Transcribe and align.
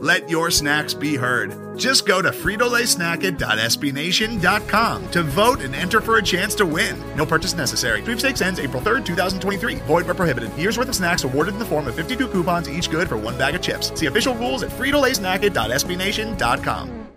Let 0.00 0.30
your 0.30 0.52
snacks 0.52 0.94
be 0.94 1.16
heard. 1.16 1.76
Just 1.76 2.06
go 2.06 2.22
to 2.22 2.30
fritolaysnacket.sbnation.com 2.30 5.10
to 5.10 5.22
vote 5.24 5.60
and 5.60 5.74
enter 5.74 6.00
for 6.00 6.18
a 6.18 6.22
chance 6.22 6.54
to 6.54 6.64
win. 6.64 6.96
No 7.16 7.26
purchase 7.26 7.54
necessary. 7.54 8.00
Sweepstakes 8.02 8.40
ends 8.40 8.60
April 8.60 8.80
3rd, 8.80 9.04
2023. 9.04 9.74
Void 9.86 10.06
where 10.06 10.14
prohibited. 10.14 10.56
Year's 10.56 10.78
worth 10.78 10.88
of 10.88 10.94
snacks 10.94 11.24
awarded 11.24 11.54
in 11.54 11.58
the 11.58 11.64
form 11.64 11.88
of 11.88 11.96
52 11.96 12.28
coupons, 12.28 12.70
each 12.70 12.92
good 12.92 13.08
for 13.08 13.16
one 13.16 13.36
bag 13.36 13.56
of 13.56 13.62
chips. 13.62 13.90
See 13.98 14.06
official 14.06 14.36
rules 14.36 14.62
at 14.62 14.70
fritolaysnacket.sbnation.com. 14.70 17.08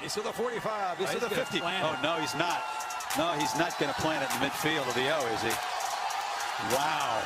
He's 0.00 0.14
to 0.14 0.22
the 0.22 0.32
45. 0.32 0.98
He's 0.98 1.10
to 1.10 1.20
the 1.20 1.30
50. 1.30 1.60
Oh, 1.62 1.96
no, 2.02 2.14
he's 2.14 2.34
not. 2.34 2.64
No, 3.16 3.30
he's 3.32 3.56
not 3.58 3.78
going 3.78 3.94
to 3.94 4.00
plant 4.00 4.24
it 4.24 4.30
in 4.34 4.40
the 4.40 4.46
midfield 4.46 4.88
of 4.88 4.94
the 4.94 5.08
O, 5.16 5.24
is 5.34 5.42
he? 5.42 5.50
Wow. 6.74 7.22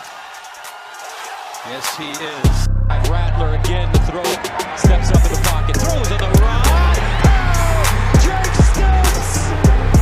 Yes, 1.67 1.97
he 1.97 2.09
is. 2.11 2.69
Rattler 3.11 3.55
again 3.57 3.93
to 3.93 3.99
throw. 4.01 4.23
Steps 4.77 5.11
up 5.11 5.23
in 5.27 5.33
the 5.33 5.41
pocket. 5.45 5.77
Throws 5.77 6.11
on 6.11 6.19
the 6.19 6.27
run. 6.41 6.65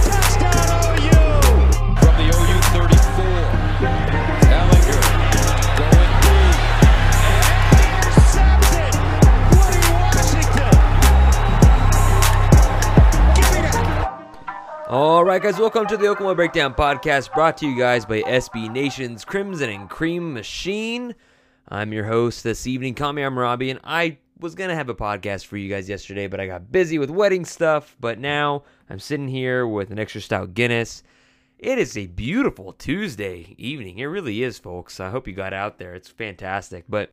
Touchdown 0.05 0.71
OU. 0.95 1.43
From 1.99 2.15
the 2.17 2.27
OU 2.31 2.61
34. 2.63 3.25
Ellinger 4.55 5.03
going 5.79 6.15
deep. 6.23 6.57
And 7.27 7.79
intercepted. 7.91 8.95
Washington. 9.99 10.79
All 14.89 15.25
right, 15.25 15.43
guys, 15.43 15.59
welcome 15.59 15.87
to 15.87 15.97
the 15.97 16.07
Oklahoma 16.07 16.37
Breakdown 16.37 16.73
Podcast, 16.75 17.35
brought 17.35 17.57
to 17.59 17.67
you 17.69 17.77
guys 17.77 18.07
by 18.07 18.23
SB 18.23 18.71
Nation's 18.71 19.25
Crimson 19.25 19.71
and 19.71 19.91
Cream 19.91 20.33
Machine. 20.33 21.17
I'm 21.71 21.93
your 21.93 22.07
host 22.07 22.45
this 22.45 22.67
evening, 22.67 22.95
Kamiar 22.95 23.31
Mehrabi, 23.31 23.71
and 23.71 23.81
I 23.85 24.17
was 24.41 24.55
going 24.55 24.71
to 24.71 24.75
have 24.75 24.89
a 24.89 24.95
podcast 24.95 25.45
for 25.45 25.59
you 25.59 25.69
guys 25.69 25.87
yesterday, 25.87 26.27
but 26.27 26.41
I 26.41 26.47
got 26.47 26.73
busy 26.73 26.99
with 26.99 27.11
wedding 27.11 27.45
stuff. 27.45 27.95
But 28.01 28.19
now 28.19 28.63
I'm 28.89 28.99
sitting 28.99 29.29
here 29.29 29.67
with 29.67 29.91
an 29.91 29.99
extra 29.99 30.23
stout 30.23 30.55
Guinness. 30.55 31.03
It 31.59 31.79
is 31.79 31.95
a 31.99 32.07
beautiful 32.07 32.73
Tuesday 32.73 33.55
evening. 33.59 33.99
It 33.99 34.07
really 34.07 34.43
is, 34.43 34.59
folks. 34.59 34.99
I 34.99 35.11
hope 35.11 35.29
you 35.29 35.35
got 35.35 35.53
out 35.53 35.79
there. 35.79 35.95
It's 35.95 36.09
fantastic. 36.09 36.87
But 36.89 37.11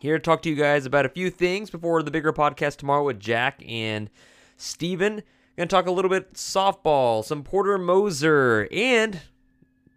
here 0.00 0.16
to 0.16 0.24
talk 0.24 0.40
to 0.42 0.48
you 0.48 0.56
guys 0.56 0.86
about 0.86 1.04
a 1.04 1.10
few 1.10 1.28
things 1.28 1.68
before 1.68 2.02
the 2.02 2.10
bigger 2.10 2.32
podcast 2.32 2.76
tomorrow 2.76 3.04
with 3.04 3.20
Jack 3.20 3.62
and 3.68 4.08
Steven. 4.56 5.22
Gonna 5.58 5.66
talk 5.66 5.86
a 5.86 5.90
little 5.90 6.10
bit 6.10 6.32
softball, 6.32 7.22
some 7.22 7.42
Porter 7.42 7.76
Moser, 7.76 8.68
and 8.72 9.20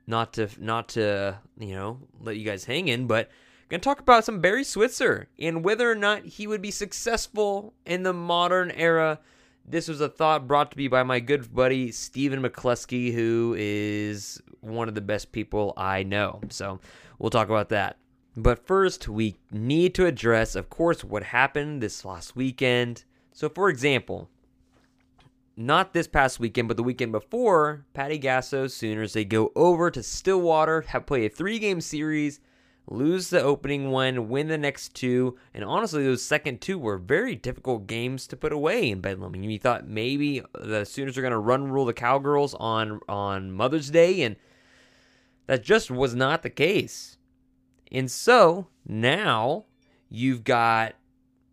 not 0.05 0.33
to 0.33 0.49
not 0.57 0.89
to 0.89 1.37
you 1.57 1.75
know 1.75 1.99
let 2.19 2.35
you 2.35 2.43
guys 2.43 2.65
hang 2.65 2.89
in, 2.89 3.07
but 3.07 3.29
gonna 3.69 3.81
talk 3.81 3.99
about 3.99 4.25
some 4.25 4.41
Barry 4.41 4.63
Switzer 4.63 5.29
and 5.39 5.63
whether 5.63 5.89
or 5.89 5.95
not 5.95 6.25
he 6.25 6.47
would 6.47 6.61
be 6.61 6.71
successful 6.71 7.73
in 7.85 8.03
the 8.03 8.13
modern 8.13 8.71
era. 8.71 9.19
This 9.65 9.87
was 9.87 10.01
a 10.01 10.09
thought 10.09 10.47
brought 10.47 10.71
to 10.71 10.77
me 10.77 10.87
by 10.87 11.03
my 11.03 11.19
good 11.19 11.53
buddy 11.53 11.91
Stephen 11.91 12.41
McCluskey, 12.41 13.13
who 13.13 13.55
is 13.57 14.41
one 14.61 14.89
of 14.89 14.95
the 14.95 15.01
best 15.01 15.31
people 15.31 15.73
I 15.77 16.03
know. 16.03 16.41
So 16.49 16.79
we'll 17.19 17.29
talk 17.29 17.49
about 17.49 17.69
that. 17.69 17.97
But 18.35 18.65
first, 18.65 19.07
we 19.07 19.35
need 19.51 19.93
to 19.95 20.05
address, 20.05 20.55
of 20.55 20.69
course, 20.69 21.03
what 21.03 21.23
happened 21.23 21.81
this 21.81 22.05
last 22.05 22.35
weekend. 22.35 23.03
So, 23.33 23.49
for 23.49 23.69
example, 23.69 24.29
not 25.57 25.93
this 25.93 26.07
past 26.07 26.39
weekend, 26.39 26.67
but 26.69 26.77
the 26.77 26.83
weekend 26.83 27.11
before, 27.11 27.85
Patty 27.93 28.17
Gasso 28.17 28.71
Sooners, 28.71 29.13
they 29.13 29.25
go 29.25 29.51
over 29.55 29.91
to 29.91 30.01
Stillwater, 30.01 30.81
have 30.81 31.05
play 31.05 31.25
a 31.25 31.29
three 31.29 31.59
game 31.59 31.81
series, 31.81 32.39
lose 32.89 33.29
the 33.29 33.41
opening 33.41 33.91
one, 33.91 34.29
win 34.29 34.47
the 34.47 34.57
next 34.57 34.95
two, 34.95 35.37
and 35.53 35.63
honestly, 35.63 36.03
those 36.03 36.23
second 36.23 36.59
two 36.59 36.77
were 36.77 36.97
very 36.97 37.35
difficult 37.35 37.87
games 37.87 38.27
to 38.27 38.35
put 38.35 38.51
away 38.51 38.89
in 38.89 38.99
Bedlam. 38.99 39.33
And 39.33 39.51
you 39.51 39.59
thought 39.59 39.87
maybe 39.87 40.41
the 40.53 40.85
Sooners 40.85 41.17
are 41.17 41.21
going 41.21 41.31
to 41.31 41.37
run 41.37 41.71
rule 41.71 41.85
the 41.85 41.93
Cowgirls 41.93 42.53
on 42.55 42.99
on 43.07 43.51
Mother's 43.51 43.89
Day, 43.89 44.21
and 44.21 44.35
that 45.47 45.63
just 45.63 45.91
was 45.91 46.15
not 46.15 46.43
the 46.43 46.49
case. 46.49 47.17
And 47.91 48.09
so 48.09 48.67
now 48.85 49.65
you've 50.09 50.43
got 50.43 50.95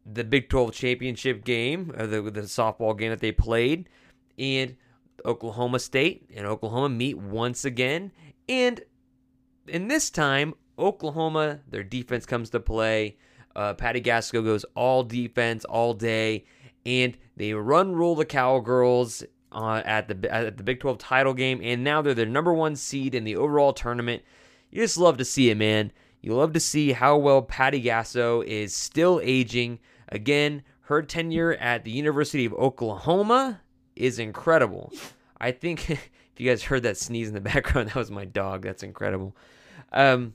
the 0.05 0.25
Big 0.25 0.49
12 0.49 0.73
championship 0.73 1.45
game, 1.45 1.93
or 1.97 2.07
the, 2.07 2.23
the 2.23 2.43
softball 2.43 2.97
game 2.97 3.11
that 3.11 3.21
they 3.21 3.33
played, 3.33 3.89
and 4.39 4.77
Oklahoma 5.25 5.79
State 5.79 6.31
and 6.35 6.47
Oklahoma 6.47 6.89
meet 6.89 7.19
once 7.19 7.65
again. 7.65 8.13
And 8.49 8.81
in 9.67 9.89
this 9.89 10.11
time, 10.11 10.55
Oklahoma, 10.79 11.61
their 11.69 11.83
defense 11.83 12.27
comes 12.27 12.51
to 12.51 12.61
play. 12.61 13.17
Uh, 13.55 13.75
Patty 13.75 14.01
Gasso 14.01 14.45
goes 14.45 14.65
all 14.75 15.03
defense 15.03 15.65
all 15.65 15.95
day, 15.95 16.45
and 16.85 17.17
they 17.37 17.55
run 17.55 17.93
rule 17.93 18.15
the 18.15 18.27
Cowgirls 18.27 19.25
uh, 19.53 19.83
at 19.85 20.09
the 20.09 20.33
at 20.33 20.57
the 20.59 20.63
Big 20.63 20.81
12 20.81 20.99
title 20.99 21.33
game, 21.35 21.61
and 21.63 21.83
now 21.83 22.03
they're 22.03 22.15
the 22.15 22.27
number 22.27 22.53
one 22.53 22.77
seed 22.77 23.15
in 23.15 23.25
the 23.25 23.37
overall 23.37 23.73
tournament. 23.73 24.23
You 24.71 24.83
just 24.83 24.99
love 24.99 25.17
to 25.19 25.25
see 25.25 25.51
it, 25.51 25.57
man. 25.57 25.93
You 26.21 26.35
love 26.35 26.53
to 26.53 26.61
see 26.61 26.93
how 26.93 27.17
well 27.17 27.41
Patty 27.41 27.83
Gasso 27.83 28.45
is 28.45 28.75
still 28.75 29.21
aging. 29.23 29.79
Again, 30.09 30.63
her 30.83 31.03
tenure 31.03 31.55
at 31.55 31.85
the 31.85 31.91
University 31.91 32.45
of 32.45 32.53
Oklahoma 32.55 33.63
is 33.95 34.19
incredible. 34.19 34.93
I 35.41 35.53
think 35.53 35.91
if 35.91 36.11
you 36.37 36.49
guys 36.49 36.65
heard 36.65 36.83
that 36.83 36.97
sneeze 36.97 37.29
in 37.29 37.35
the 37.35 37.41
background, 37.53 37.89
that 37.89 37.97
was 37.97 38.11
my 38.11 38.25
dog. 38.25 38.63
That's 38.63 38.83
incredible. 38.83 39.37
Um, 39.93 40.35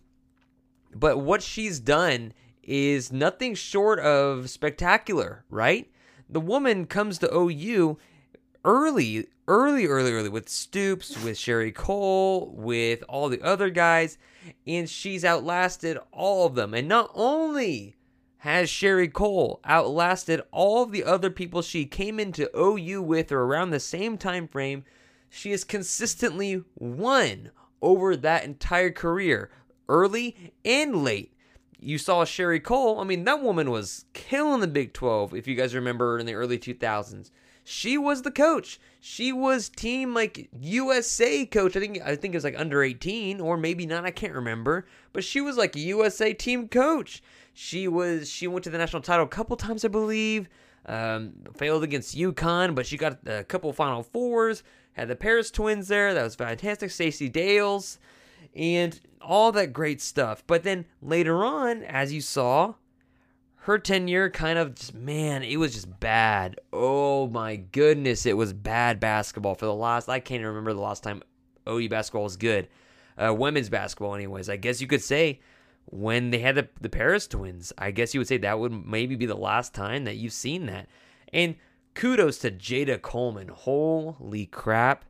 but 0.93 1.19
what 1.19 1.41
she's 1.41 1.79
done 1.79 2.33
is 2.63 3.11
nothing 3.11 3.55
short 3.55 3.99
of 3.99 4.49
spectacular, 4.49 5.45
right? 5.49 5.91
The 6.29 6.39
woman 6.39 6.85
comes 6.85 7.17
to 7.19 7.33
OU 7.33 7.97
early, 8.63 9.27
early, 9.47 9.85
early, 9.87 10.13
early 10.13 10.29
with 10.29 10.47
Stoops, 10.47 11.21
with 11.23 11.37
Sherri 11.37 11.71
Coale, 11.71 12.51
with 12.53 13.03
all 13.09 13.29
the 13.29 13.41
other 13.41 13.69
guys, 13.69 14.17
and 14.65 14.89
she's 14.89 15.25
outlasted 15.25 15.97
all 16.11 16.45
of 16.45 16.55
them. 16.55 16.73
And 16.73 16.87
not 16.87 17.11
only 17.13 17.95
has 18.37 18.69
Sherri 18.69 19.07
Coale 19.07 19.59
outlasted 19.65 20.41
all 20.51 20.85
the 20.85 21.03
other 21.03 21.29
people 21.29 21.61
she 21.61 21.85
came 21.85 22.19
into 22.19 22.49
OU 22.57 23.01
with 23.03 23.31
or 23.31 23.43
around 23.43 23.69
the 23.69 23.79
same 23.79 24.17
time 24.17 24.47
frame, 24.47 24.83
she 25.29 25.51
has 25.51 25.63
consistently 25.63 26.63
won 26.75 27.51
over 27.81 28.15
that 28.15 28.43
entire 28.43 28.91
career, 28.91 29.49
early 29.91 30.53
and 30.63 31.03
late. 31.03 31.33
You 31.79 31.97
saw 31.97 32.23
Sherri 32.23 32.59
Coale. 32.59 32.99
I 32.99 33.03
mean, 33.03 33.25
that 33.25 33.41
woman 33.41 33.69
was 33.69 34.05
killing 34.13 34.61
the 34.61 34.67
Big 34.67 34.93
12, 34.93 35.33
if 35.33 35.47
you 35.47 35.55
guys 35.55 35.75
remember 35.75 36.17
in 36.17 36.25
the 36.25 36.35
early 36.35 36.57
2000s. 36.57 37.31
She 37.63 37.97
was 37.97 38.21
the 38.21 38.31
coach. 38.31 38.79
She 38.99 39.31
was 39.31 39.69
team 39.69 40.13
like 40.13 40.49
USA 40.59 41.45
coach. 41.45 41.75
I 41.75 41.79
think 41.79 41.99
I 42.03 42.15
think 42.15 42.33
it 42.33 42.37
was 42.37 42.43
like 42.43 42.59
under 42.59 42.81
18 42.81 43.39
or 43.39 43.55
maybe 43.55 43.85
not. 43.85 44.03
I 44.03 44.11
can't 44.11 44.33
remember. 44.33 44.87
But 45.13 45.23
she 45.23 45.41
was 45.41 45.57
like 45.57 45.75
USA 45.75 46.33
team 46.33 46.67
coach. 46.67 47.21
She 47.53 47.87
was 47.87 48.29
she 48.29 48.47
went 48.47 48.63
to 48.63 48.71
the 48.71 48.79
national 48.79 49.03
title 49.03 49.25
a 49.25 49.29
couple 49.29 49.55
times, 49.57 49.85
I 49.85 49.89
believe. 49.89 50.49
Um, 50.87 51.33
failed 51.55 51.83
against 51.83 52.17
UConn, 52.17 52.73
but 52.73 52.87
she 52.87 52.97
got 52.97 53.19
a 53.27 53.43
couple 53.43 53.71
Final 53.73 54.01
Fours. 54.01 54.63
Had 54.93 55.07
the 55.07 55.15
Paris 55.15 55.51
twins 55.51 55.87
there. 55.87 56.13
That 56.13 56.23
was 56.23 56.35
fantastic. 56.35 56.89
Stacey 56.89 57.29
Dales 57.29 57.99
and 58.55 58.99
all 59.21 59.51
that 59.51 59.73
great 59.73 60.01
stuff. 60.01 60.43
But 60.47 60.63
then 60.63 60.85
later 61.01 61.43
on, 61.43 61.83
as 61.83 62.11
you 62.11 62.21
saw, 62.21 62.75
her 63.63 63.77
tenure 63.77 64.29
kind 64.29 64.57
of 64.57 64.75
just 64.75 64.93
man, 64.93 65.43
it 65.43 65.57
was 65.57 65.73
just 65.73 65.99
bad. 65.99 66.59
Oh 66.73 67.27
my 67.27 67.57
goodness, 67.57 68.25
it 68.25 68.37
was 68.37 68.53
bad 68.53 68.99
basketball 68.99 69.55
for 69.55 69.65
the 69.65 69.73
last. 69.73 70.09
I 70.09 70.19
can't 70.19 70.39
even 70.39 70.47
remember 70.47 70.73
the 70.73 70.81
last 70.81 71.03
time 71.03 71.21
OU 71.69 71.89
basketball 71.89 72.23
was 72.23 72.37
good. 72.37 72.67
Uh, 73.17 73.33
women's 73.33 73.69
basketball, 73.69 74.15
anyways. 74.15 74.49
I 74.49 74.57
guess 74.57 74.81
you 74.81 74.87
could 74.87 75.03
say 75.03 75.41
when 75.85 76.31
they 76.31 76.39
had 76.39 76.55
the, 76.55 76.67
the 76.79 76.89
Paris 76.89 77.27
twins. 77.27 77.71
I 77.77 77.91
guess 77.91 78.13
you 78.13 78.19
would 78.19 78.27
say 78.27 78.37
that 78.37 78.59
would 78.59 78.87
maybe 78.87 79.15
be 79.15 79.25
the 79.25 79.35
last 79.35 79.73
time 79.73 80.05
that 80.05 80.15
you've 80.15 80.33
seen 80.33 80.65
that. 80.67 80.87
And 81.31 81.55
kudos 81.93 82.39
to 82.39 82.51
Jayda 82.51 83.01
Coleman. 83.01 83.49
Holy 83.49 84.47
crap. 84.47 85.05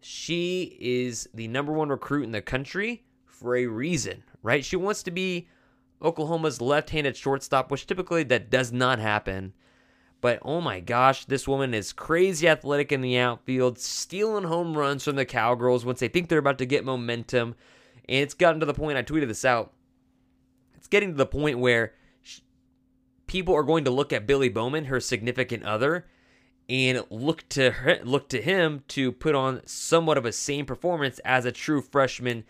She 0.00 0.76
is 0.80 1.28
the 1.34 1.48
number 1.48 1.72
one 1.72 1.88
recruit 1.88 2.24
in 2.24 2.32
the 2.32 2.42
country 2.42 3.04
for 3.24 3.56
a 3.56 3.66
reason, 3.66 4.22
right? 4.42 4.64
She 4.64 4.76
wants 4.76 5.02
to 5.04 5.10
be 5.10 5.48
Oklahoma's 6.02 6.60
left-handed 6.60 7.16
shortstop, 7.16 7.70
which 7.70 7.86
typically 7.86 8.22
that 8.24 8.50
does 8.50 8.72
not 8.72 8.98
happen. 8.98 9.52
But 10.20 10.38
oh 10.42 10.60
my 10.60 10.80
gosh, 10.80 11.24
this 11.24 11.46
woman 11.46 11.74
is 11.74 11.92
crazy 11.92 12.48
athletic 12.48 12.92
in 12.92 13.00
the 13.00 13.18
outfield, 13.18 13.78
stealing 13.78 14.44
home 14.44 14.76
runs 14.76 15.04
from 15.04 15.16
the 15.16 15.24
Cowgirls 15.24 15.84
once 15.84 16.00
they 16.00 16.08
think 16.08 16.28
they're 16.28 16.38
about 16.38 16.58
to 16.58 16.66
get 16.66 16.84
momentum. 16.84 17.54
And 18.08 18.22
it's 18.22 18.34
gotten 18.34 18.60
to 18.60 18.66
the 18.66 18.74
point, 18.74 18.98
I 18.98 19.02
tweeted 19.02 19.28
this 19.28 19.44
out. 19.44 19.72
It's 20.76 20.88
getting 20.88 21.10
to 21.10 21.16
the 21.16 21.26
point 21.26 21.58
where 21.58 21.94
people 23.26 23.54
are 23.54 23.62
going 23.62 23.84
to 23.84 23.90
look 23.90 24.12
at 24.12 24.26
Billy 24.26 24.48
Bowman, 24.48 24.86
her 24.86 25.00
significant 25.00 25.64
other, 25.64 26.06
and 26.68 27.04
look 27.10 27.48
to 27.50 27.70
her, 27.70 28.00
look 28.02 28.28
to 28.30 28.42
him 28.42 28.82
to 28.88 29.12
put 29.12 29.34
on 29.34 29.62
somewhat 29.66 30.18
of 30.18 30.24
a 30.24 30.32
same 30.32 30.66
performance 30.66 31.18
as 31.24 31.44
a 31.44 31.52
true 31.52 31.80
freshman 31.80 32.44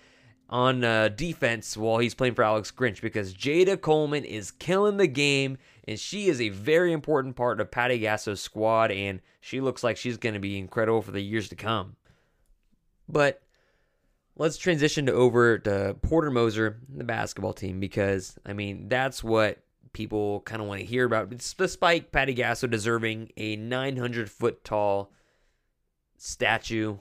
on 0.48 0.84
uh, 0.84 1.08
defense 1.08 1.76
while 1.76 1.98
he's 1.98 2.14
playing 2.14 2.34
for 2.34 2.44
Alex 2.44 2.70
Grinch 2.70 3.00
because 3.00 3.34
Jayda 3.34 3.80
Coleman 3.80 4.24
is 4.24 4.52
killing 4.52 4.96
the 4.96 5.08
game 5.08 5.58
and 5.88 5.98
she 5.98 6.28
is 6.28 6.40
a 6.40 6.50
very 6.50 6.92
important 6.92 7.36
part 7.36 7.60
of 7.60 7.70
Patty 7.70 7.98
Gasso's 7.98 8.40
squad 8.40 8.90
and 8.90 9.20
she 9.40 9.60
looks 9.60 9.82
like 9.82 9.96
she's 9.96 10.16
going 10.16 10.34
to 10.34 10.40
be 10.40 10.58
incredible 10.58 11.02
for 11.02 11.10
the 11.10 11.20
years 11.20 11.48
to 11.48 11.56
come. 11.56 11.96
But 13.08 13.42
let's 14.36 14.56
transition 14.56 15.06
to 15.06 15.12
over 15.12 15.58
to 15.58 15.96
Porter 16.02 16.30
Moser, 16.30 16.78
and 16.90 17.00
the 17.00 17.04
basketball 17.04 17.52
team, 17.52 17.80
because 17.80 18.38
I 18.44 18.52
mean 18.52 18.88
that's 18.88 19.22
what 19.22 19.58
people 19.96 20.42
kind 20.42 20.60
of 20.60 20.68
want 20.68 20.78
to 20.78 20.86
hear 20.86 21.06
about. 21.06 21.30
Despite 21.30 22.12
Patty 22.12 22.34
Gasso 22.34 22.70
deserving 22.70 23.30
a 23.38 23.56
900 23.56 24.30
foot 24.30 24.62
tall 24.62 25.10
statue 26.18 26.98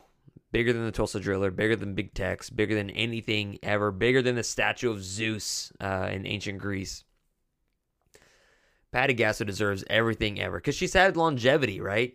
bigger 0.54 0.72
than 0.72 0.86
the 0.86 0.92
Tulsa 0.94 1.20
Driller, 1.20 1.52
bigger 1.52 1.76
than 1.76 1.94
Big 1.94 2.14
Tex, 2.14 2.50
bigger 2.50 2.74
than 2.74 2.90
anything 2.92 3.60
ever, 3.62 3.92
bigger 3.92 4.22
than 4.22 4.36
the 4.36 4.44
statue 4.44 4.90
of 4.90 5.04
Zeus 5.04 5.74
uh, 5.82 6.08
in 6.10 6.26
ancient 6.26 6.60
Greece. 6.60 7.04
Patty 8.94 9.14
Gasso 9.14 9.46
deserves 9.46 9.84
everything 9.90 10.40
ever 10.40 10.58
because 10.58 10.76
she's 10.76 10.94
had 10.94 11.18
longevity, 11.18 11.82
right? 11.82 12.14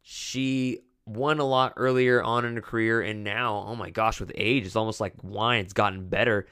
She 0.00 0.78
won 1.04 1.40
a 1.40 1.44
lot 1.44 1.74
earlier 1.76 2.22
on 2.22 2.46
in 2.46 2.54
her 2.54 2.62
career, 2.62 3.02
and 3.02 3.22
now, 3.22 3.62
oh 3.68 3.76
my 3.76 3.90
gosh, 3.90 4.18
with 4.18 4.32
age, 4.34 4.64
it's 4.64 4.76
almost 4.76 4.98
like 4.98 5.12
wine. 5.22 5.60
It's 5.60 5.74
gotten 5.74 6.08
better. 6.08 6.46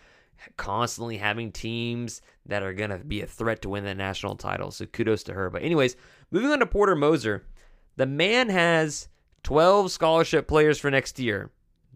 Constantly 0.56 1.16
having 1.16 1.52
teams 1.52 2.22
that 2.46 2.62
are 2.62 2.72
going 2.72 2.90
to 2.90 2.98
be 2.98 3.20
a 3.22 3.26
threat 3.26 3.62
to 3.62 3.68
win 3.68 3.84
the 3.84 3.94
national 3.94 4.36
title. 4.36 4.70
So 4.70 4.86
kudos 4.86 5.22
to 5.24 5.34
her. 5.34 5.50
But, 5.50 5.62
anyways, 5.62 5.96
moving 6.30 6.50
on 6.50 6.58
to 6.60 6.66
Porter 6.66 6.96
Moser. 6.96 7.44
The 7.96 8.06
man 8.06 8.48
has 8.48 9.08
12 9.42 9.90
scholarship 9.90 10.48
players 10.48 10.78
for 10.78 10.90
next 10.90 11.18
year. 11.18 11.50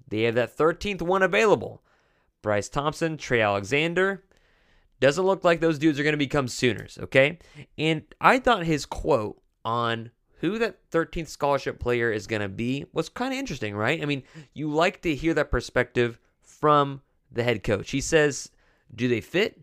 They 0.08 0.22
have 0.22 0.34
that 0.36 0.56
13th 0.56 1.02
one 1.02 1.22
available. 1.22 1.82
Bryce 2.42 2.68
Thompson, 2.68 3.16
Trey 3.16 3.40
Alexander. 3.40 4.24
Doesn't 5.00 5.26
look 5.26 5.44
like 5.44 5.60
those 5.60 5.78
dudes 5.78 5.98
are 5.98 6.02
going 6.04 6.14
to 6.14 6.18
become 6.18 6.48
Sooners, 6.48 6.98
okay? 7.02 7.38
And 7.76 8.02
I 8.20 8.38
thought 8.38 8.64
his 8.64 8.86
quote 8.86 9.40
on 9.64 10.10
who 10.38 10.58
that 10.58 10.78
13th 10.90 11.28
scholarship 11.28 11.78
player 11.78 12.12
is 12.12 12.26
going 12.26 12.42
to 12.42 12.48
be 12.48 12.86
was 12.92 13.08
kind 13.08 13.32
of 13.32 13.38
interesting, 13.38 13.74
right? 13.74 14.00
I 14.00 14.06
mean, 14.06 14.22
you 14.54 14.70
like 14.70 15.02
to 15.02 15.14
hear 15.14 15.34
that 15.34 15.50
perspective 15.50 16.18
from 16.42 17.02
the 17.30 17.42
head 17.42 17.62
coach. 17.62 17.90
He 17.90 18.00
says, 18.00 18.50
Do 18.94 19.08
they 19.08 19.20
fit? 19.20 19.60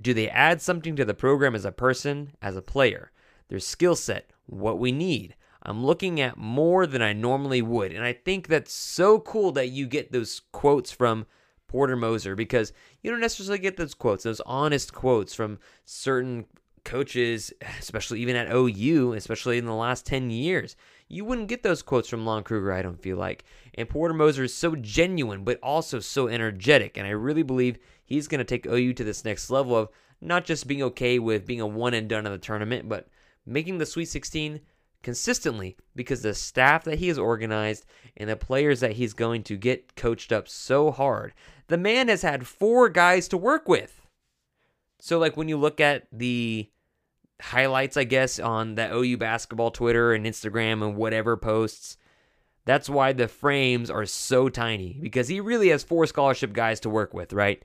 Do 0.00 0.12
they 0.12 0.28
add 0.28 0.60
something 0.60 0.96
to 0.96 1.04
the 1.04 1.14
program 1.14 1.54
as 1.54 1.64
a 1.64 1.72
person, 1.72 2.32
as 2.42 2.56
a 2.56 2.62
player? 2.62 3.12
Their 3.48 3.60
skill 3.60 3.96
set, 3.96 4.30
what 4.46 4.78
we 4.78 4.92
need. 4.92 5.34
I'm 5.62 5.84
looking 5.84 6.20
at 6.20 6.36
more 6.36 6.86
than 6.86 7.02
I 7.02 7.12
normally 7.12 7.62
would. 7.62 7.92
And 7.92 8.04
I 8.04 8.12
think 8.12 8.46
that's 8.46 8.72
so 8.72 9.18
cool 9.18 9.52
that 9.52 9.68
you 9.68 9.86
get 9.86 10.12
those 10.12 10.42
quotes 10.52 10.92
from 10.92 11.26
Porter 11.66 11.96
Moser 11.96 12.36
because 12.36 12.72
you 13.02 13.10
don't 13.10 13.20
necessarily 13.20 13.58
get 13.58 13.76
those 13.76 13.94
quotes, 13.94 14.22
those 14.22 14.40
honest 14.46 14.92
quotes 14.92 15.34
from 15.34 15.58
certain 15.84 16.46
coaches, 16.84 17.52
especially 17.80 18.20
even 18.20 18.36
at 18.36 18.52
OU, 18.52 19.14
especially 19.14 19.58
in 19.58 19.66
the 19.66 19.74
last 19.74 20.06
10 20.06 20.30
years. 20.30 20.76
You 21.08 21.24
wouldn't 21.24 21.48
get 21.48 21.62
those 21.62 21.82
quotes 21.82 22.08
from 22.08 22.26
Lon 22.26 22.42
Kruger, 22.42 22.72
I 22.72 22.82
don't 22.82 23.00
feel 23.00 23.16
like. 23.16 23.44
And 23.74 23.88
Porter 23.88 24.14
Moser 24.14 24.44
is 24.44 24.54
so 24.54 24.74
genuine, 24.74 25.44
but 25.44 25.60
also 25.62 26.00
so 26.00 26.26
energetic. 26.26 26.96
And 26.96 27.06
I 27.06 27.10
really 27.10 27.44
believe 27.44 27.78
he's 28.04 28.28
going 28.28 28.38
to 28.38 28.44
take 28.44 28.66
OU 28.66 28.94
to 28.94 29.04
this 29.04 29.24
next 29.24 29.50
level 29.50 29.76
of 29.76 29.88
not 30.20 30.44
just 30.44 30.66
being 30.66 30.82
okay 30.82 31.18
with 31.18 31.46
being 31.46 31.60
a 31.60 31.66
one 31.66 31.94
and 31.94 32.08
done 32.08 32.26
in 32.26 32.32
the 32.32 32.38
tournament, 32.38 32.88
but 32.88 33.08
making 33.44 33.78
the 33.78 33.86
Sweet 33.86 34.06
16 34.06 34.60
consistently 35.02 35.76
because 35.94 36.22
the 36.22 36.34
staff 36.34 36.82
that 36.82 36.98
he 36.98 37.06
has 37.06 37.18
organized 37.18 37.86
and 38.16 38.28
the 38.28 38.36
players 38.36 38.80
that 38.80 38.94
he's 38.94 39.14
going 39.14 39.44
to 39.44 39.56
get 39.56 39.94
coached 39.94 40.32
up 40.32 40.48
so 40.48 40.90
hard. 40.90 41.32
The 41.68 41.78
man 41.78 42.08
has 42.08 42.22
had 42.22 42.46
four 42.46 42.88
guys 42.88 43.28
to 43.28 43.36
work 43.36 43.68
with. 43.68 44.00
So, 44.98 45.18
like, 45.18 45.36
when 45.36 45.48
you 45.48 45.56
look 45.56 45.80
at 45.80 46.08
the 46.10 46.70
highlights, 47.40 47.96
I 47.96 48.04
guess, 48.04 48.38
on 48.38 48.74
the 48.74 48.94
OU 48.94 49.18
basketball 49.18 49.70
Twitter 49.70 50.12
and 50.12 50.26
Instagram 50.26 50.82
and 50.84 50.96
whatever 50.96 51.36
posts, 51.36 51.96
that's 52.64 52.88
why 52.88 53.12
the 53.12 53.28
frames 53.28 53.90
are 53.90 54.06
so 54.06 54.48
tiny 54.48 54.98
because 55.00 55.28
he 55.28 55.40
really 55.40 55.68
has 55.68 55.84
four 55.84 56.06
scholarship 56.06 56.52
guys 56.52 56.80
to 56.80 56.90
work 56.90 57.14
with, 57.14 57.32
right? 57.32 57.62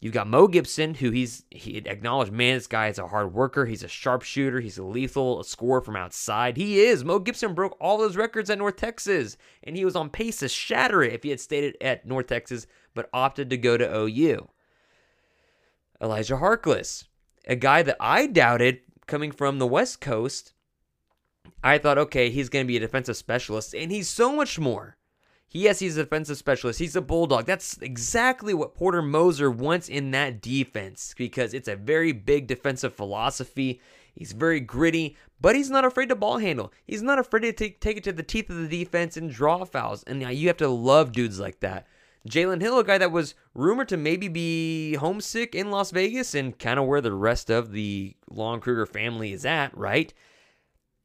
You've 0.00 0.12
got 0.12 0.28
Mo 0.28 0.46
Gibson, 0.46 0.94
who 0.94 1.10
he's 1.10 1.44
he 1.50 1.78
acknowledged, 1.78 2.30
man, 2.30 2.56
this 2.56 2.66
guy 2.66 2.88
is 2.88 2.98
a 2.98 3.08
hard 3.08 3.32
worker. 3.32 3.64
He's 3.64 3.82
a 3.82 3.88
sharpshooter. 3.88 4.60
He's 4.60 4.76
a 4.76 4.84
lethal 4.84 5.40
a 5.40 5.44
scorer 5.44 5.80
from 5.80 5.96
outside. 5.96 6.58
He 6.58 6.80
is. 6.80 7.02
Mo 7.02 7.18
Gibson 7.18 7.54
broke 7.54 7.76
all 7.80 7.96
those 7.96 8.16
records 8.16 8.50
at 8.50 8.58
North 8.58 8.76
Texas, 8.76 9.38
and 9.64 9.74
he 9.74 9.86
was 9.86 9.96
on 9.96 10.10
pace 10.10 10.38
to 10.38 10.48
shatter 10.48 11.02
it 11.02 11.14
if 11.14 11.22
he 11.22 11.30
had 11.30 11.40
stayed 11.40 11.76
at 11.80 12.06
North 12.06 12.26
Texas, 12.26 12.66
but 12.94 13.08
opted 13.12 13.48
to 13.48 13.56
go 13.56 13.78
to 13.78 13.96
OU. 13.96 14.48
Elijah 16.02 16.36
Harkless, 16.36 17.04
a 17.46 17.56
guy 17.56 17.82
that 17.82 17.96
I 18.00 18.26
doubted 18.26 18.80
coming 19.06 19.30
from 19.30 19.58
the 19.58 19.66
West 19.66 20.00
Coast. 20.00 20.52
I 21.62 21.78
thought, 21.78 21.98
okay, 21.98 22.30
he's 22.30 22.48
going 22.48 22.64
to 22.64 22.68
be 22.68 22.76
a 22.76 22.80
defensive 22.80 23.16
specialist, 23.16 23.74
and 23.74 23.90
he's 23.90 24.08
so 24.08 24.34
much 24.34 24.58
more. 24.58 24.96
Yes, 25.50 25.78
he's 25.78 25.96
a 25.96 26.02
defensive 26.02 26.36
specialist. 26.36 26.80
He's 26.80 26.96
a 26.96 27.00
bulldog. 27.00 27.46
That's 27.46 27.78
exactly 27.78 28.52
what 28.52 28.74
Porter 28.74 29.00
Moser 29.00 29.50
wants 29.50 29.88
in 29.88 30.10
that 30.10 30.42
defense 30.42 31.14
because 31.16 31.54
it's 31.54 31.68
a 31.68 31.76
very 31.76 32.12
big 32.12 32.46
defensive 32.46 32.94
philosophy. 32.94 33.80
He's 34.14 34.32
very 34.32 34.60
gritty, 34.60 35.16
but 35.40 35.54
he's 35.54 35.70
not 35.70 35.84
afraid 35.84 36.08
to 36.08 36.16
ball 36.16 36.38
handle. 36.38 36.72
He's 36.84 37.02
not 37.02 37.18
afraid 37.18 37.42
to 37.42 37.52
take, 37.52 37.80
take 37.80 37.96
it 37.96 38.04
to 38.04 38.12
the 38.12 38.22
teeth 38.22 38.50
of 38.50 38.56
the 38.56 38.84
defense 38.84 39.16
and 39.16 39.30
draw 39.30 39.64
fouls. 39.64 40.02
And 40.02 40.20
you 40.22 40.48
have 40.48 40.56
to 40.58 40.68
love 40.68 41.12
dudes 41.12 41.38
like 41.38 41.60
that. 41.60 41.86
Jalen 42.26 42.60
Hill, 42.60 42.78
a 42.78 42.84
guy 42.84 42.98
that 42.98 43.12
was 43.12 43.34
rumored 43.54 43.88
to 43.88 43.96
maybe 43.96 44.28
be 44.28 44.94
homesick 44.94 45.54
in 45.54 45.70
Las 45.70 45.90
Vegas 45.90 46.34
and 46.34 46.58
kind 46.58 46.78
of 46.78 46.86
where 46.86 47.00
the 47.00 47.12
rest 47.12 47.50
of 47.50 47.72
the 47.72 48.16
Lon 48.30 48.60
Kruger 48.60 48.86
family 48.86 49.32
is 49.32 49.44
at, 49.44 49.76
right? 49.76 50.12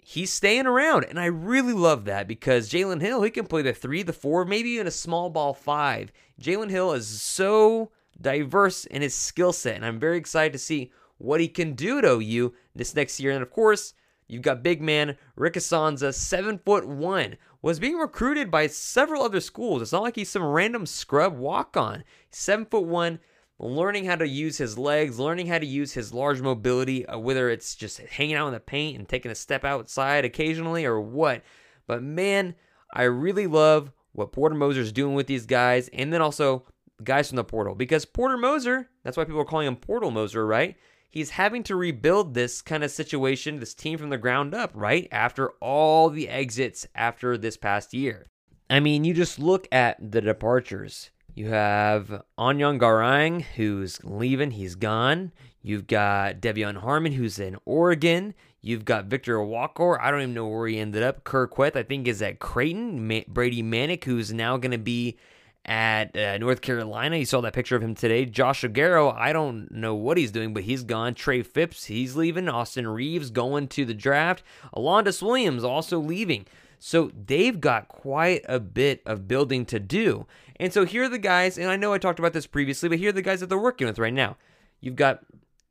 he's 0.03 0.33
staying 0.33 0.65
around. 0.65 1.05
And 1.05 1.19
I 1.19 1.25
really 1.25 1.73
love 1.73 2.05
that 2.05 2.27
because 2.27 2.69
Jalen 2.69 3.01
Hill, 3.01 3.21
he 3.21 3.29
can 3.29 3.45
play 3.45 3.61
the 3.61 3.73
three, 3.73 4.03
the 4.03 4.13
four, 4.13 4.45
maybe 4.45 4.71
even 4.71 4.87
a 4.87 4.91
small 4.91 5.29
ball 5.29 5.53
five. 5.53 6.11
Jalen 6.41 6.69
Hill 6.69 6.91
is 6.93 7.07
so 7.07 7.91
diverse 8.19 8.85
in 8.85 9.01
his 9.01 9.15
skill 9.15 9.53
set, 9.53 9.75
and 9.75 9.85
I'm 9.85 9.99
very 9.99 10.17
excited 10.17 10.53
to 10.53 10.59
see 10.59 10.91
what 11.17 11.39
he 11.39 11.47
can 11.47 11.73
do 11.73 12.01
to 12.01 12.13
OU 12.13 12.53
this 12.75 12.95
next 12.95 13.19
year. 13.19 13.31
And 13.31 13.43
of 13.43 13.51
course, 13.51 13.93
you've 14.27 14.41
got 14.41 14.63
big 14.63 14.81
man 14.81 15.17
Rick 15.35 15.53
Issanza, 15.53 16.13
seven 16.13 16.57
foot 16.57 16.87
one, 16.87 17.37
was 17.61 17.79
being 17.79 17.97
recruited 17.97 18.49
by 18.49 18.67
several 18.67 19.23
other 19.23 19.39
schools. 19.39 19.81
It's 19.81 19.91
not 19.91 20.03
like 20.03 20.15
he's 20.15 20.29
some 20.29 20.43
random 20.43 20.85
scrub 20.85 21.37
walk 21.37 21.77
on. 21.77 22.03
Seven 22.31 22.65
foot 22.65 22.85
one, 22.85 23.19
learning 23.59 24.05
how 24.05 24.15
to 24.15 24.27
use 24.27 24.57
his 24.57 24.77
legs, 24.77 25.19
learning 25.19 25.47
how 25.47 25.59
to 25.59 25.65
use 25.65 25.93
his 25.93 26.13
large 26.13 26.41
mobility, 26.41 27.05
uh, 27.05 27.17
whether 27.19 27.49
it's 27.49 27.75
just 27.75 27.99
hanging 27.99 28.35
out 28.35 28.47
in 28.47 28.53
the 28.53 28.59
paint 28.59 28.97
and 28.97 29.07
taking 29.07 29.31
a 29.31 29.35
step 29.35 29.63
outside 29.63 30.25
occasionally 30.25 30.85
or 30.85 30.99
what. 30.99 31.43
But 31.85 32.01
man, 32.01 32.55
I 32.93 33.03
really 33.03 33.47
love 33.47 33.91
what 34.13 34.31
Porter 34.31 34.55
Moser 34.55 34.81
is 34.81 34.91
doing 34.91 35.13
with 35.13 35.27
these 35.27 35.45
guys, 35.45 35.89
and 35.93 36.11
then 36.11 36.21
also 36.21 36.65
guys 37.03 37.29
from 37.29 37.37
the 37.37 37.43
portal 37.43 37.73
because 37.73 38.05
Porter 38.05 38.37
Moser, 38.37 38.89
that's 39.03 39.17
why 39.17 39.23
people 39.23 39.41
are 39.41 39.45
calling 39.45 39.67
him 39.67 39.75
Portal 39.75 40.11
Moser, 40.11 40.45
right? 40.45 40.75
He's 41.11 41.31
having 41.31 41.61
to 41.63 41.75
rebuild 41.75 42.33
this 42.33 42.61
kind 42.61 42.85
of 42.85 42.89
situation, 42.89 43.59
this 43.59 43.73
team 43.73 43.97
from 43.97 44.09
the 44.09 44.17
ground 44.17 44.55
up, 44.55 44.71
right? 44.73 45.09
After 45.11 45.49
all 45.59 46.09
the 46.09 46.29
exits 46.29 46.87
after 46.95 47.37
this 47.37 47.57
past 47.57 47.93
year. 47.93 48.27
I 48.69 48.79
mean, 48.79 49.03
you 49.03 49.13
just 49.13 49.37
look 49.37 49.67
at 49.73 49.97
the 50.11 50.21
departures. 50.21 51.09
You 51.35 51.49
have 51.49 52.23
Anyang 52.39 52.79
Garang, 52.79 53.41
who's 53.41 54.01
leaving, 54.05 54.51
he's 54.51 54.75
gone. 54.75 55.33
You've 55.61 55.85
got 55.85 56.39
De'Vion 56.39 56.77
Harmon, 56.77 57.11
who's 57.11 57.39
in 57.39 57.57
Oregon. 57.65 58.33
You've 58.61 58.85
got 58.85 59.05
Victor 59.05 59.37
Iwuakor. 59.37 59.99
I 59.99 60.11
don't 60.11 60.21
even 60.21 60.33
know 60.33 60.47
where 60.47 60.67
he 60.67 60.79
ended 60.79 61.03
up. 61.03 61.25
Kur 61.25 61.47
Kuath, 61.47 61.75
I 61.75 61.83
think, 61.83 62.07
is 62.07 62.21
at 62.21 62.39
Creighton. 62.39 63.05
Ma- 63.05 63.27
Brady 63.27 63.61
Manek, 63.61 64.05
who's 64.05 64.31
now 64.31 64.55
going 64.55 64.71
to 64.71 64.77
be 64.77 65.17
at 65.65 66.17
uh, 66.17 66.37
North 66.37 66.61
Carolina. 66.61 67.17
You 67.17 67.25
saw 67.25 67.41
that 67.41 67.53
picture 67.53 67.75
of 67.75 67.83
him 67.83 67.95
today. 67.95 68.25
Josh 68.25 68.63
Aguero, 68.63 69.15
I 69.15 69.31
don't 69.33 69.71
know 69.71 69.95
what 69.95 70.17
he's 70.17 70.31
doing, 70.31 70.53
but 70.53 70.63
he's 70.63 70.83
gone. 70.83 71.13
Trey 71.13 71.43
Phipps, 71.43 71.85
he's 71.85 72.15
leaving. 72.15 72.49
Austin 72.49 72.87
Reaves 72.87 73.29
going 73.29 73.67
to 73.69 73.85
the 73.85 73.93
draft. 73.93 74.43
Alondes 74.73 75.21
Williams 75.21 75.63
also 75.63 75.99
leaving. 75.99 76.45
So 76.79 77.11
they've 77.13 77.59
got 77.59 77.87
quite 77.87 78.41
a 78.49 78.59
bit 78.59 79.03
of 79.05 79.27
building 79.27 79.65
to 79.67 79.79
do. 79.79 80.25
And 80.55 80.73
so 80.73 80.83
here 80.85 81.03
are 81.03 81.09
the 81.09 81.19
guys, 81.19 81.57
and 81.57 81.69
I 81.69 81.75
know 81.75 81.93
I 81.93 81.99
talked 81.99 82.19
about 82.19 82.33
this 82.33 82.47
previously, 82.47 82.89
but 82.89 82.97
here 82.97 83.09
are 83.09 83.13
the 83.13 83.21
guys 83.21 83.39
that 83.39 83.49
they're 83.49 83.57
working 83.57 83.87
with 83.87 83.99
right 83.99 84.13
now. 84.13 84.37
You've 84.79 84.95
got 84.95 85.23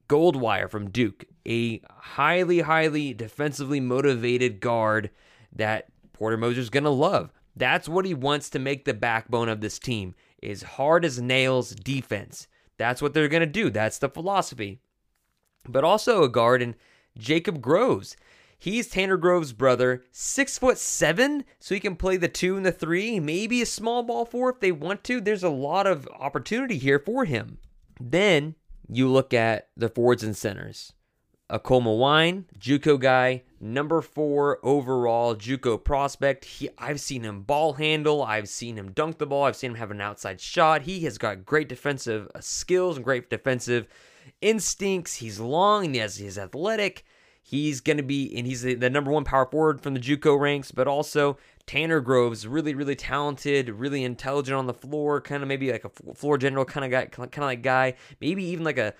Goldwire 0.09 0.70
from 0.70 0.90
Duke, 0.90 1.25
a 1.47 1.80
highly, 1.88 2.61
highly 2.61 3.12
defensively 3.12 3.80
motivated 3.80 4.61
guard 4.61 5.11
that 5.52 5.87
Porter 6.12 6.37
Moser's 6.37 6.70
going 6.70 6.85
to 6.85 6.90
love. 6.90 7.32
That's 7.60 7.90
what 7.90 8.06
he 8.06 8.14
wants 8.14 8.48
to 8.50 8.58
make 8.58 8.86
the 8.86 8.94
backbone 8.94 9.50
of 9.50 9.60
this 9.60 9.78
team 9.78 10.14
is 10.42 10.62
hard 10.62 11.04
as 11.04 11.20
nails 11.20 11.72
defense. 11.72 12.48
That's 12.78 13.02
what 13.02 13.12
they're 13.12 13.28
going 13.28 13.40
to 13.40 13.46
do. 13.46 13.68
That's 13.68 13.98
the 13.98 14.08
philosophy. 14.08 14.80
But 15.68 15.84
also 15.84 16.22
a 16.22 16.28
guard 16.30 16.62
in 16.62 16.74
Jacob 17.18 17.60
Groves. 17.60 18.16
He's 18.58 18.88
Tanner 18.88 19.18
Groves' 19.18 19.52
brother, 19.52 20.04
six 20.10 20.56
foot 20.56 20.78
seven, 20.78 21.44
so 21.58 21.74
he 21.74 21.80
can 21.80 21.96
play 21.96 22.16
the 22.16 22.28
two 22.28 22.56
and 22.56 22.64
the 22.64 22.72
three, 22.72 23.20
maybe 23.20 23.60
a 23.60 23.66
small 23.66 24.02
ball 24.02 24.24
four 24.24 24.48
if 24.48 24.60
they 24.60 24.72
want 24.72 25.04
to. 25.04 25.20
There's 25.20 25.44
a 25.44 25.50
lot 25.50 25.86
of 25.86 26.08
opportunity 26.18 26.78
here 26.78 26.98
for 26.98 27.26
him. 27.26 27.58
Then 28.00 28.54
you 28.88 29.06
look 29.06 29.34
at 29.34 29.68
the 29.76 29.90
forwards 29.90 30.22
and 30.22 30.34
centers. 30.34 30.94
Akol 31.50 31.82
Mawein, 31.82 32.44
JUCO 32.58 32.98
guy, 32.98 33.42
number 33.60 34.00
four 34.00 34.58
overall 34.62 35.36
JUCO 35.36 35.82
prospect. 35.84 36.44
He, 36.44 36.68
I've 36.78 37.00
seen 37.00 37.22
him 37.22 37.42
ball 37.42 37.74
handle. 37.74 38.22
I've 38.22 38.48
seen 38.48 38.76
him 38.76 38.92
dunk 38.92 39.18
the 39.18 39.26
ball. 39.26 39.44
I've 39.44 39.56
seen 39.56 39.72
him 39.72 39.76
have 39.76 39.90
an 39.90 40.00
outside 40.00 40.40
shot. 40.40 40.82
He 40.82 41.00
has 41.00 41.18
got 41.18 41.44
great 41.44 41.68
defensive 41.68 42.28
skills 42.40 42.96
and 42.96 43.04
great 43.04 43.28
defensive 43.28 43.86
instincts. 44.40 45.16
He's 45.16 45.38
long 45.38 45.84
and 45.86 45.94
he 45.94 46.00
has, 46.00 46.16
he's 46.16 46.38
athletic. 46.38 47.04
He's 47.42 47.80
going 47.80 47.96
to 47.96 48.02
be, 48.02 48.34
and 48.36 48.46
he's 48.46 48.62
the, 48.62 48.74
the, 48.74 48.90
number 48.90 49.10
one 49.10 49.24
power 49.24 49.46
forward 49.46 49.80
from 49.80 49.94
the 49.94 50.00
JUCO 50.00 50.38
ranks, 50.38 50.70
but 50.70 50.86
also 50.86 51.36
Tanner 51.66 52.00
Groves, 52.00 52.46
really, 52.46 52.74
really 52.74 52.94
talented, 52.94 53.70
really 53.70 54.04
intelligent 54.04 54.56
on 54.56 54.66
the 54.66 54.74
floor, 54.74 55.20
kind 55.20 55.42
of 55.42 55.48
maybe 55.48 55.72
like 55.72 55.84
a 55.84 56.14
floor 56.14 56.38
general 56.38 56.64
kind 56.64 56.84
of 56.84 56.90
guy, 56.90 57.06
kind 57.06 57.30
of 57.38 57.44
like 57.44 57.62
guy, 57.62 57.94
maybe 58.20 58.44
even 58.44 58.64
like 58.64 58.78
a 58.78 58.94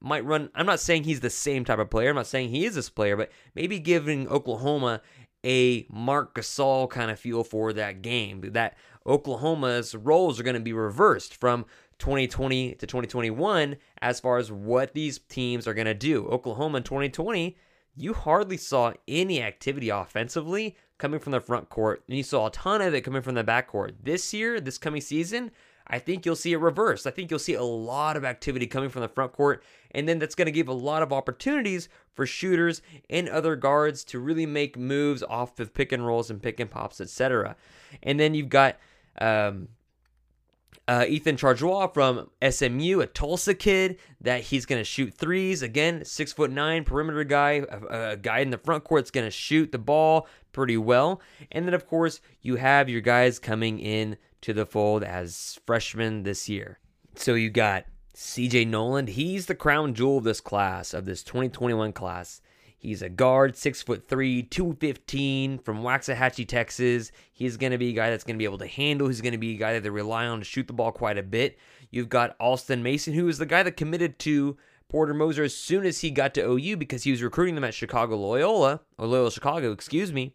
might 0.00 0.24
run. 0.24 0.50
I'm 0.54 0.66
not 0.66 0.80
saying 0.80 1.04
he's 1.04 1.20
the 1.20 1.30
same 1.30 1.64
type 1.64 1.78
of 1.78 1.90
player. 1.90 2.10
I'm 2.10 2.16
not 2.16 2.26
saying 2.26 2.50
he 2.50 2.64
is 2.64 2.74
this 2.74 2.90
player, 2.90 3.16
but 3.16 3.30
maybe 3.54 3.78
giving 3.78 4.28
Oklahoma 4.28 5.00
a 5.44 5.86
Marc 5.90 6.34
Gasol 6.34 6.88
kind 6.88 7.10
of 7.10 7.18
feel 7.18 7.44
for 7.44 7.72
that 7.72 8.02
game. 8.02 8.40
That 8.52 8.76
Oklahoma's 9.06 9.94
roles 9.94 10.40
are 10.40 10.42
going 10.42 10.54
to 10.54 10.60
be 10.60 10.72
reversed 10.72 11.36
from 11.36 11.66
2020 11.98 12.74
to 12.74 12.86
2021 12.86 13.76
as 14.00 14.20
far 14.20 14.38
as 14.38 14.50
what 14.50 14.94
these 14.94 15.18
teams 15.18 15.68
are 15.68 15.74
going 15.74 15.86
to 15.86 15.94
do. 15.94 16.26
Oklahoma 16.28 16.78
in 16.78 16.82
2020 16.82 17.56
you 17.96 18.12
hardly 18.12 18.56
saw 18.56 18.92
any 19.06 19.42
activity 19.42 19.88
offensively 19.88 20.76
coming 20.98 21.20
from 21.20 21.32
the 21.32 21.40
front 21.40 21.68
court, 21.68 22.02
and 22.08 22.16
you 22.16 22.22
saw 22.22 22.46
a 22.46 22.50
ton 22.50 22.80
of 22.80 22.94
it 22.94 23.02
coming 23.02 23.22
from 23.22 23.34
the 23.34 23.44
back 23.44 23.68
court. 23.68 23.94
This 24.02 24.32
year, 24.34 24.60
this 24.60 24.78
coming 24.78 25.00
season, 25.00 25.50
I 25.86 25.98
think 25.98 26.24
you'll 26.24 26.36
see 26.36 26.52
it 26.52 26.58
reversed. 26.58 27.06
I 27.06 27.10
think 27.10 27.30
you'll 27.30 27.38
see 27.38 27.54
a 27.54 27.62
lot 27.62 28.16
of 28.16 28.24
activity 28.24 28.66
coming 28.66 28.88
from 28.88 29.02
the 29.02 29.08
front 29.08 29.32
court, 29.32 29.62
and 29.90 30.08
then 30.08 30.18
that's 30.18 30.34
going 30.34 30.46
to 30.46 30.52
give 30.52 30.68
a 30.68 30.72
lot 30.72 31.02
of 31.02 31.12
opportunities 31.12 31.88
for 32.14 32.26
shooters 32.26 32.80
and 33.10 33.28
other 33.28 33.54
guards 33.54 34.04
to 34.04 34.18
really 34.18 34.46
make 34.46 34.78
moves 34.78 35.22
off 35.22 35.60
of 35.60 35.74
pick 35.74 35.92
and 35.92 36.06
rolls 36.06 36.30
and 36.30 36.42
pick 36.42 36.58
and 36.58 36.70
pops, 36.70 37.00
etc. 37.00 37.56
And 38.02 38.18
then 38.18 38.34
you've 38.34 38.48
got 38.48 38.76
um, 39.20 39.68
uh, 40.86 41.04
Ethan 41.08 41.36
Chargois 41.36 41.92
from 41.92 42.30
SMU, 42.48 43.00
a 43.00 43.06
Tulsa 43.06 43.54
kid 43.54 43.98
that 44.20 44.42
he's 44.42 44.66
going 44.66 44.80
to 44.80 44.84
shoot 44.84 45.14
threes. 45.14 45.62
Again, 45.62 46.04
six 46.04 46.32
foot 46.32 46.50
nine 46.50 46.84
perimeter 46.84 47.24
guy, 47.24 47.64
a, 47.70 48.10
a 48.12 48.16
guy 48.16 48.40
in 48.40 48.50
the 48.50 48.58
front 48.58 48.84
court 48.84 49.02
that's 49.02 49.10
going 49.10 49.26
to 49.26 49.30
shoot 49.30 49.72
the 49.72 49.78
ball 49.78 50.28
pretty 50.52 50.76
well. 50.76 51.20
And 51.52 51.66
then, 51.66 51.74
of 51.74 51.86
course, 51.86 52.20
you 52.42 52.56
have 52.56 52.88
your 52.88 53.00
guys 53.00 53.38
coming 53.38 53.78
in 53.78 54.16
to 54.44 54.52
the 54.52 54.66
fold 54.66 55.02
as 55.02 55.58
freshmen 55.64 56.22
this 56.22 56.50
year. 56.50 56.78
So 57.14 57.32
you 57.32 57.48
got 57.48 57.86
CJ 58.14 58.68
Noland. 58.68 59.08
He's 59.08 59.46
the 59.46 59.54
crown 59.54 59.94
jewel 59.94 60.18
of 60.18 60.24
this 60.24 60.42
class, 60.42 60.92
of 60.92 61.06
this 61.06 61.22
2021 61.22 61.92
class. 61.92 62.42
He's 62.76 63.00
a 63.00 63.08
guard, 63.08 63.56
six 63.56 63.80
foot 63.80 64.06
three, 64.06 64.42
215 64.42 65.60
from 65.60 65.82
Waxahachie, 65.82 66.46
Texas. 66.46 67.10
He's 67.32 67.56
going 67.56 67.72
to 67.72 67.78
be 67.78 67.88
a 67.88 67.94
guy 67.94 68.10
that's 68.10 68.24
going 68.24 68.36
to 68.36 68.38
be 68.38 68.44
able 68.44 68.58
to 68.58 68.66
handle. 68.66 69.08
He's 69.08 69.22
going 69.22 69.32
to 69.32 69.38
be 69.38 69.54
a 69.54 69.58
guy 69.58 69.72
that 69.72 69.82
they 69.82 69.88
rely 69.88 70.26
on 70.26 70.40
to 70.40 70.44
shoot 70.44 70.66
the 70.66 70.74
ball 70.74 70.92
quite 70.92 71.16
a 71.16 71.22
bit. 71.22 71.58
You've 71.90 72.10
got 72.10 72.36
Alston 72.38 72.82
Mason, 72.82 73.14
who 73.14 73.28
is 73.28 73.38
the 73.38 73.46
guy 73.46 73.62
that 73.62 73.78
committed 73.78 74.18
to 74.20 74.58
Porter 74.90 75.14
Moser 75.14 75.44
as 75.44 75.56
soon 75.56 75.86
as 75.86 76.02
he 76.02 76.10
got 76.10 76.34
to 76.34 76.42
OU 76.42 76.76
because 76.76 77.04
he 77.04 77.12
was 77.12 77.22
recruiting 77.22 77.54
them 77.54 77.64
at 77.64 77.72
Chicago 77.72 78.18
Loyola, 78.18 78.80
or 78.98 79.06
Loyola 79.06 79.30
Chicago, 79.30 79.72
excuse 79.72 80.12
me. 80.12 80.34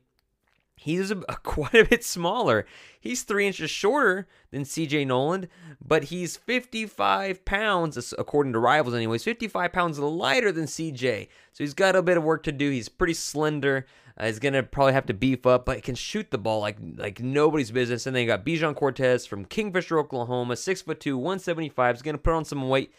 He's 0.82 1.12
a, 1.12 1.16
quite 1.44 1.76
a 1.76 1.84
bit 1.84 2.06
smaller. 2.06 2.66
He's 3.00 3.24
three 3.24 3.48
inches 3.48 3.70
shorter 3.70 4.28
than 4.52 4.64
CJ 4.64 5.08
Noland, 5.08 5.50
but 5.86 6.06
he's 6.06 6.38
55 6.38 7.44
pounds, 7.44 8.14
according 8.18 8.54
to 8.54 8.60
rivals, 8.60 8.96
anyways, 8.96 9.24
55 9.24 9.74
pounds 9.74 10.00
lighter 10.00 10.54
than 10.54 10.66
CJ. 10.66 11.28
So 11.52 11.64
he's 11.64 11.74
got 11.74 11.98
a 11.98 12.02
bit 12.02 12.16
of 12.16 12.24
work 12.24 12.44
to 12.44 12.54
do. 12.54 12.72
He's 12.72 12.88
pretty 12.88 13.14
slender. 13.14 13.88
Uh, 14.18 14.28
he's 14.28 14.40
gonna 14.40 14.64
probably 14.64 14.94
have 14.94 15.06
to 15.08 15.14
beef 15.14 15.46
up, 15.46 15.66
but 15.66 15.76
he 15.76 15.82
can 15.82 15.96
shoot 15.96 16.32
the 16.32 16.38
ball 16.38 16.62
like 16.62 16.78
like 16.96 17.20
nobody's 17.20 17.72
business. 17.72 18.08
And 18.08 18.16
then 18.16 18.22
you 18.22 18.28
got 18.28 18.46
Bijan 18.46 18.76
Cortez 18.76 19.26
from 19.26 19.46
Kingfisher, 19.46 20.00
Oklahoma, 20.00 20.56
six 20.56 20.82
foot 20.82 21.02
two, 21.02 21.18
175. 21.18 21.96
He's 21.96 22.02
gonna 22.02 22.18
put 22.18 22.34
on 22.34 22.46
some 22.46 22.70
weight. 22.70 22.94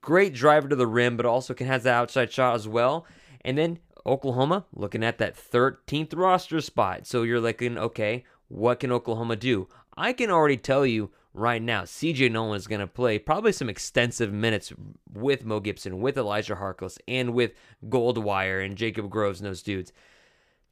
Great 0.00 0.34
driver 0.34 0.68
to 0.68 0.76
the 0.76 0.86
rim, 0.86 1.16
but 1.16 1.24
also 1.26 1.54
can 1.54 1.66
has 1.66 1.84
that 1.84 1.94
outside 1.94 2.30
shot 2.30 2.54
as 2.54 2.68
well. 2.68 3.06
And 3.42 3.56
then 3.56 3.78
Oklahoma 4.06 4.64
looking 4.72 5.02
at 5.02 5.18
that 5.18 5.36
13th 5.36 6.16
roster 6.16 6.60
spot. 6.60 7.06
So 7.06 7.22
you're 7.22 7.40
looking, 7.40 7.76
okay, 7.76 8.24
what 8.48 8.80
can 8.80 8.92
Oklahoma 8.92 9.36
do? 9.36 9.68
I 9.96 10.12
can 10.12 10.30
already 10.30 10.56
tell 10.56 10.86
you 10.86 11.10
right 11.34 11.60
now, 11.60 11.82
CJ 11.82 12.30
Noland 12.30 12.60
is 12.60 12.66
going 12.66 12.80
to 12.80 12.86
play 12.86 13.18
probably 13.18 13.52
some 13.52 13.68
extensive 13.68 14.32
minutes 14.32 14.72
with 15.12 15.44
Mo 15.44 15.60
Gibson, 15.60 16.00
with 16.00 16.16
Elijah 16.16 16.56
Harkless, 16.56 16.98
and 17.06 17.34
with 17.34 17.52
Goldwire 17.88 18.64
and 18.64 18.76
Jacob 18.76 19.10
Groves 19.10 19.40
and 19.40 19.48
those 19.48 19.62
dudes. 19.62 19.92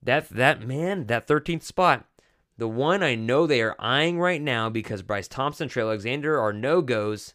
That 0.02 0.28
that 0.30 0.66
man, 0.66 1.06
that 1.06 1.26
13th 1.26 1.62
spot, 1.62 2.06
the 2.56 2.68
one 2.68 3.02
I 3.02 3.14
know 3.14 3.46
they 3.46 3.62
are 3.62 3.74
eyeing 3.78 4.20
right 4.20 4.40
now 4.40 4.68
because 4.68 5.02
Bryce 5.02 5.28
Thompson, 5.28 5.68
Trey 5.68 5.82
Alexander 5.82 6.38
are 6.38 6.52
no 6.52 6.82
goes, 6.82 7.34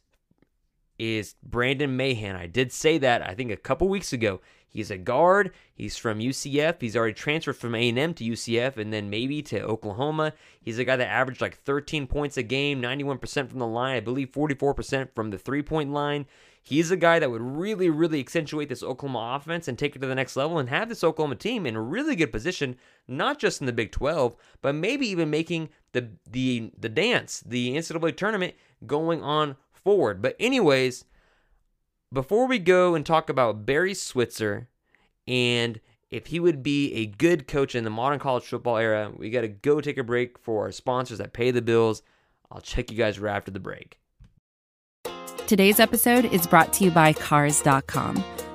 is 0.99 1.35
Brandon 1.41 1.95
Mahan. 1.95 2.35
I 2.35 2.45
did 2.45 2.71
say 2.71 2.97
that 2.99 3.27
I 3.27 3.33
think 3.33 3.51
a 3.51 3.57
couple 3.57 3.87
weeks 3.87 4.13
ago. 4.13 4.41
He's 4.71 4.91
a 4.91 4.97
guard. 4.99 5.51
He's 5.73 5.97
from 5.97 6.19
UCF. 6.19 6.79
He's 6.79 6.95
already 6.95 7.15
transferred 7.15 7.57
from 7.57 7.73
A&M 7.73 8.13
to 8.13 8.23
UCF 8.23 8.77
and 8.77 8.93
then 8.93 9.09
maybe 9.09 9.41
to 9.43 9.63
Oklahoma. 9.63 10.33
He's 10.61 10.77
a 10.77 10.83
guy 10.83 10.95
that 10.95 11.09
averaged 11.09 11.41
like 11.41 11.57
13 11.63 12.05
points 12.05 12.37
a 12.37 12.43
game, 12.43 12.79
91% 12.79 13.49
from 13.49 13.57
the 13.57 13.65
line, 13.65 13.95
I 13.95 13.99
believe 13.99 14.31
44% 14.31 15.09
from 15.15 15.31
the 15.31 15.39
three-point 15.39 15.91
line. 15.91 16.27
He's 16.61 16.91
a 16.91 16.97
guy 16.97 17.17
that 17.17 17.31
would 17.31 17.41
really, 17.41 17.89
really 17.89 18.19
accentuate 18.19 18.69
this 18.69 18.83
Oklahoma 18.83 19.37
offense 19.37 19.67
and 19.67 19.79
take 19.79 19.95
it 19.95 19.99
to 19.99 20.07
the 20.07 20.13
next 20.13 20.35
level 20.35 20.59
and 20.59 20.69
have 20.69 20.87
this 20.87 21.03
Oklahoma 21.03 21.35
team 21.35 21.65
in 21.65 21.75
a 21.75 21.81
really 21.81 22.15
good 22.15 22.31
position, 22.31 22.75
not 23.07 23.39
just 23.39 23.61
in 23.61 23.65
the 23.65 23.73
Big 23.73 23.91
12, 23.91 24.35
but 24.61 24.75
maybe 24.75 25.07
even 25.07 25.31
making 25.31 25.69
the 25.93 26.11
the 26.29 26.71
the 26.77 26.89
dance, 26.89 27.41
the 27.43 27.75
NCAA 27.75 28.15
tournament 28.15 28.53
going 28.85 29.23
on 29.23 29.55
forward. 29.89 30.21
But 30.21 30.35
anyways, 30.39 31.03
before 32.13 32.45
we 32.45 32.59
go 32.59 32.93
and 32.93 33.03
talk 33.03 33.27
about 33.27 33.65
Barry 33.65 33.95
Switzer 33.95 34.67
and 35.27 35.79
if 36.11 36.27
he 36.27 36.39
would 36.39 36.61
be 36.61 36.93
a 36.93 37.07
good 37.07 37.47
coach 37.47 37.73
in 37.73 37.85
the 37.85 37.89
modern 37.89 38.19
college 38.19 38.43
football 38.43 38.77
era, 38.77 39.11
we 39.17 39.31
got 39.31 39.41
to 39.41 39.47
go 39.47 39.81
take 39.81 39.97
a 39.97 40.03
break 40.03 40.37
for 40.37 40.65
our 40.65 40.71
sponsors 40.71 41.17
that 41.17 41.33
pay 41.33 41.49
the 41.49 41.63
bills. 41.63 42.03
I'll 42.51 42.61
check 42.61 42.91
you 42.91 42.97
guys 42.97 43.17
right 43.17 43.35
after 43.35 43.49
the 43.49 43.59
break. 43.59 43.97
Today's 45.47 45.79
episode 45.79 46.25
is 46.25 46.45
brought 46.45 46.71
to 46.73 46.83
you 46.83 46.91
by 46.91 47.13
Cars.com. 47.13 48.23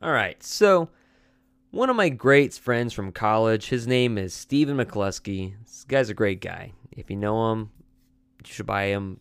All 0.00 0.12
right, 0.12 0.40
so 0.42 0.90
one 1.70 1.90
of 1.90 1.96
my 1.96 2.08
great 2.08 2.54
friends 2.54 2.92
from 2.92 3.10
college, 3.10 3.68
his 3.68 3.86
name 3.86 4.16
is 4.16 4.32
Stephen 4.32 4.76
McCluskey. 4.76 5.54
This 5.64 5.84
guy's 5.88 6.08
a 6.08 6.14
great 6.14 6.40
guy. 6.40 6.72
If 6.92 7.10
you 7.10 7.16
know 7.16 7.50
him, 7.50 7.70
you 8.44 8.52
should 8.52 8.66
buy 8.66 8.84
him 8.84 9.18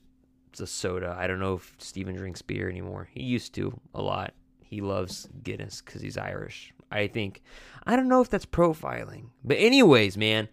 a 0.60 0.68
soda. 0.68 1.16
I 1.18 1.28
don't 1.28 1.40
know 1.40 1.56
if 1.56 1.76
Stephen 1.78 2.16
drinks 2.16 2.42
beer 2.42 2.70
anymore. 2.70 3.10
He 3.12 3.24
used 3.24 3.54
to 3.56 3.80
a 3.94 4.02
lot. 4.02 4.34
He 4.64 4.82
loves 4.82 5.28
Guinness 5.44 5.82
because 5.82 6.02
he's 6.02 6.18
Irish. 6.18 6.74
I 6.92 7.08
think. 7.08 7.42
I 7.86 7.96
don't 7.96 8.08
know 8.08 8.22
if 8.22 8.30
that's 8.30 8.46
profiling. 8.46 9.30
But, 9.44 9.58
anyways, 9.58 10.18
man, 10.18 10.48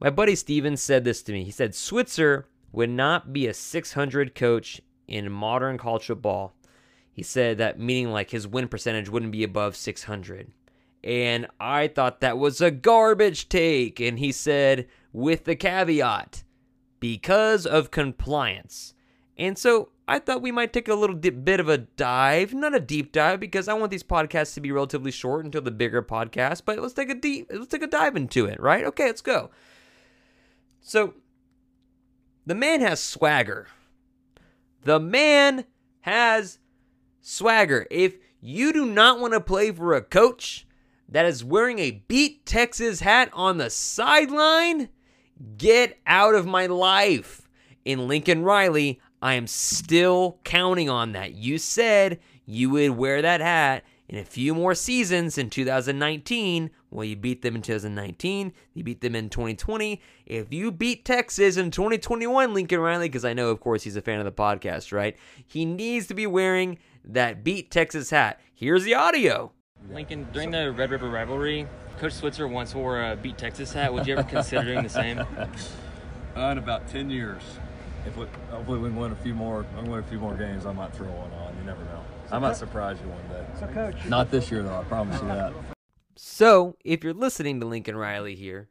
my 0.00 0.10
buddy 0.10 0.34
Steven 0.34 0.76
said 0.76 1.04
this 1.04 1.22
to 1.24 1.32
me. 1.32 1.44
He 1.44 1.50
said 1.50 1.74
Switzer 1.74 2.48
would 2.72 2.90
not 2.90 3.32
be 3.32 3.46
a 3.46 3.54
600 3.54 4.34
coach 4.34 4.80
in 5.08 5.30
modern 5.32 5.78
college 5.78 6.06
football. 6.06 6.54
He 7.16 7.22
said 7.22 7.56
that 7.56 7.80
meaning 7.80 8.12
like 8.12 8.28
his 8.28 8.46
win 8.46 8.68
percentage 8.68 9.08
wouldn't 9.08 9.32
be 9.32 9.42
above 9.42 9.74
600. 9.74 10.52
And 11.02 11.46
I 11.58 11.88
thought 11.88 12.20
that 12.20 12.36
was 12.36 12.60
a 12.60 12.70
garbage 12.70 13.48
take. 13.48 14.00
And 14.00 14.18
he 14.18 14.32
said, 14.32 14.86
with 15.14 15.44
the 15.44 15.56
caveat, 15.56 16.44
because 17.00 17.64
of 17.64 17.90
compliance. 17.90 18.92
And 19.38 19.56
so 19.56 19.92
I 20.06 20.18
thought 20.18 20.42
we 20.42 20.52
might 20.52 20.74
take 20.74 20.88
a 20.88 20.94
little 20.94 21.16
dip, 21.16 21.42
bit 21.42 21.58
of 21.58 21.70
a 21.70 21.78
dive, 21.78 22.52
not 22.52 22.74
a 22.74 22.80
deep 22.80 23.12
dive, 23.12 23.40
because 23.40 23.66
I 23.66 23.72
want 23.72 23.90
these 23.90 24.02
podcasts 24.02 24.52
to 24.52 24.60
be 24.60 24.70
relatively 24.70 25.10
short 25.10 25.46
until 25.46 25.62
the 25.62 25.70
bigger 25.70 26.02
podcast. 26.02 26.64
But 26.66 26.80
let's 26.80 26.92
take 26.92 27.08
a 27.08 27.14
deep, 27.14 27.50
let's 27.50 27.68
take 27.68 27.82
a 27.82 27.86
dive 27.86 28.14
into 28.14 28.44
it, 28.44 28.60
right? 28.60 28.84
Okay, 28.84 29.06
let's 29.06 29.22
go. 29.22 29.50
So, 30.82 31.14
the 32.44 32.54
man 32.54 32.82
has 32.82 33.02
swagger. 33.02 33.68
The 34.82 35.00
man 35.00 35.64
has 36.02 36.58
swagger. 37.26 37.86
If 37.90 38.16
you 38.40 38.72
do 38.72 38.86
not 38.86 39.18
want 39.18 39.34
to 39.34 39.40
play 39.40 39.72
for 39.72 39.94
a 39.94 40.00
coach 40.00 40.66
that 41.08 41.26
is 41.26 41.44
wearing 41.44 41.80
a 41.80 42.02
beat 42.06 42.46
Texas 42.46 43.00
hat 43.00 43.30
on 43.32 43.58
the 43.58 43.68
sideline, 43.68 44.88
get 45.58 45.98
out 46.06 46.34
of 46.34 46.46
my 46.46 46.66
life. 46.66 47.48
In 47.84 48.08
Lincoln 48.08 48.42
Riley, 48.42 49.00
I 49.20 49.34
am 49.34 49.46
still 49.46 50.38
counting 50.44 50.88
on 50.88 51.12
that. 51.12 51.34
You 51.34 51.58
said 51.58 52.20
you 52.44 52.70
would 52.70 52.90
wear 52.90 53.22
that 53.22 53.40
hat 53.40 53.84
in 54.08 54.18
a 54.18 54.24
few 54.24 54.54
more 54.54 54.74
seasons 54.74 55.36
in 55.36 55.50
2019. 55.50 56.70
Well, 56.90 57.04
you 57.04 57.16
beat 57.16 57.42
them 57.42 57.56
in 57.56 57.62
2019. 57.62 58.52
You 58.74 58.84
beat 58.84 59.00
them 59.00 59.16
in 59.16 59.28
2020. 59.30 60.00
If 60.26 60.52
you 60.52 60.70
beat 60.70 61.04
Texas 61.04 61.56
in 61.56 61.70
2021, 61.70 62.54
Lincoln 62.54 62.80
Riley, 62.80 63.08
because 63.08 63.24
I 63.24 63.32
know, 63.32 63.50
of 63.50 63.60
course, 63.60 63.82
he's 63.82 63.96
a 63.96 64.02
fan 64.02 64.20
of 64.20 64.24
the 64.24 64.32
podcast, 64.32 64.92
right? 64.92 65.16
He 65.46 65.64
needs 65.64 66.06
to 66.06 66.14
be 66.14 66.26
wearing 66.26 66.78
that 67.06 67.44
beat 67.44 67.70
Texas 67.70 68.10
hat. 68.10 68.40
Here's 68.54 68.84
the 68.84 68.94
audio. 68.94 69.52
Lincoln, 69.90 70.26
during 70.32 70.50
the 70.50 70.72
Red 70.72 70.90
River 70.90 71.08
rivalry, 71.08 71.66
Coach 71.98 72.12
Switzer 72.14 72.48
once 72.48 72.74
wore 72.74 73.00
a 73.00 73.16
beat 73.16 73.38
Texas 73.38 73.72
hat. 73.72 73.92
Would 73.92 74.06
you 74.06 74.16
ever 74.16 74.28
consider 74.28 74.64
doing 74.64 74.82
the 74.82 74.88
same? 74.88 75.22
Uh, 76.36 76.50
in 76.50 76.58
about 76.58 76.86
10 76.88 77.08
years. 77.08 77.40
If 78.04 78.14
we, 78.14 78.26
hopefully 78.50 78.78
we 78.78 78.90
win 78.90 79.10
a 79.10 79.16
few 79.16 79.34
more, 79.34 79.64
win 79.86 80.00
a 80.00 80.02
few 80.02 80.18
more 80.18 80.34
games, 80.34 80.66
I 80.66 80.72
might 80.72 80.92
throw 80.92 81.06
one 81.06 81.32
on. 81.32 81.56
You 81.56 81.64
never 81.64 81.82
know. 81.84 82.04
I 82.30 82.38
might 82.38 82.56
surprise 82.56 82.98
you 83.02 83.08
one 83.08 83.26
day. 83.28 83.46
So, 83.58 83.66
coach, 83.68 84.04
Not 84.04 84.30
this 84.30 84.50
year 84.50 84.62
though. 84.62 84.78
I 84.78 84.84
promise 84.84 85.18
you 85.22 85.28
that. 85.28 85.54
So, 86.14 86.76
if 86.84 87.02
you're 87.02 87.14
listening 87.14 87.58
to 87.60 87.66
Lincoln 87.66 87.96
Riley 87.96 88.34
here, 88.34 88.68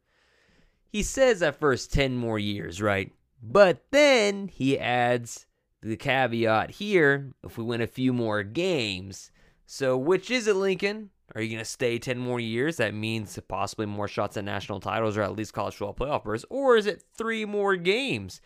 he 0.86 1.02
says 1.02 1.42
at 1.42 1.58
first 1.58 1.92
10 1.92 2.16
more 2.16 2.38
years, 2.38 2.80
right? 2.80 3.12
But 3.42 3.84
then 3.90 4.46
he 4.46 4.78
adds 4.78 5.45
the 5.86 5.96
caveat 5.96 6.72
here 6.72 7.32
if 7.44 7.56
we 7.56 7.64
win 7.64 7.80
a 7.80 7.86
few 7.86 8.12
more 8.12 8.42
games. 8.42 9.30
So, 9.66 9.96
which 9.96 10.30
is 10.30 10.46
it, 10.46 10.56
Lincoln? 10.56 11.10
Are 11.34 11.42
you 11.42 11.48
going 11.48 11.58
to 11.58 11.64
stay 11.64 11.98
10 11.98 12.18
more 12.18 12.40
years? 12.40 12.76
That 12.76 12.94
means 12.94 13.38
possibly 13.48 13.86
more 13.86 14.08
shots 14.08 14.36
at 14.36 14.44
national 14.44 14.80
titles 14.80 15.16
or 15.16 15.22
at 15.22 15.36
least 15.36 15.52
college 15.52 15.74
football 15.74 16.08
playoff 16.08 16.24
berths. 16.24 16.44
Or 16.50 16.76
is 16.76 16.86
it 16.86 17.02
three 17.16 17.44
more 17.44 17.76
games? 17.76 18.40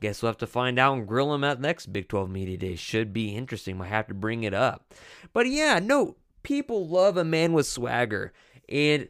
Guess 0.00 0.22
we'll 0.22 0.30
have 0.30 0.38
to 0.38 0.46
find 0.46 0.78
out 0.78 0.96
and 0.96 1.06
grill 1.06 1.34
him 1.34 1.44
at 1.44 1.60
next 1.60 1.92
Big 1.92 2.08
12 2.08 2.30
Media 2.30 2.56
Day. 2.56 2.76
Should 2.76 3.12
be 3.12 3.34
interesting. 3.34 3.76
Might 3.76 3.88
have 3.88 4.08
to 4.08 4.14
bring 4.14 4.42
it 4.42 4.54
up. 4.54 4.92
But 5.32 5.48
yeah, 5.48 5.78
no, 5.78 6.16
people 6.42 6.88
love 6.88 7.16
a 7.16 7.24
man 7.24 7.52
with 7.52 7.66
swagger. 7.66 8.32
And 8.68 9.08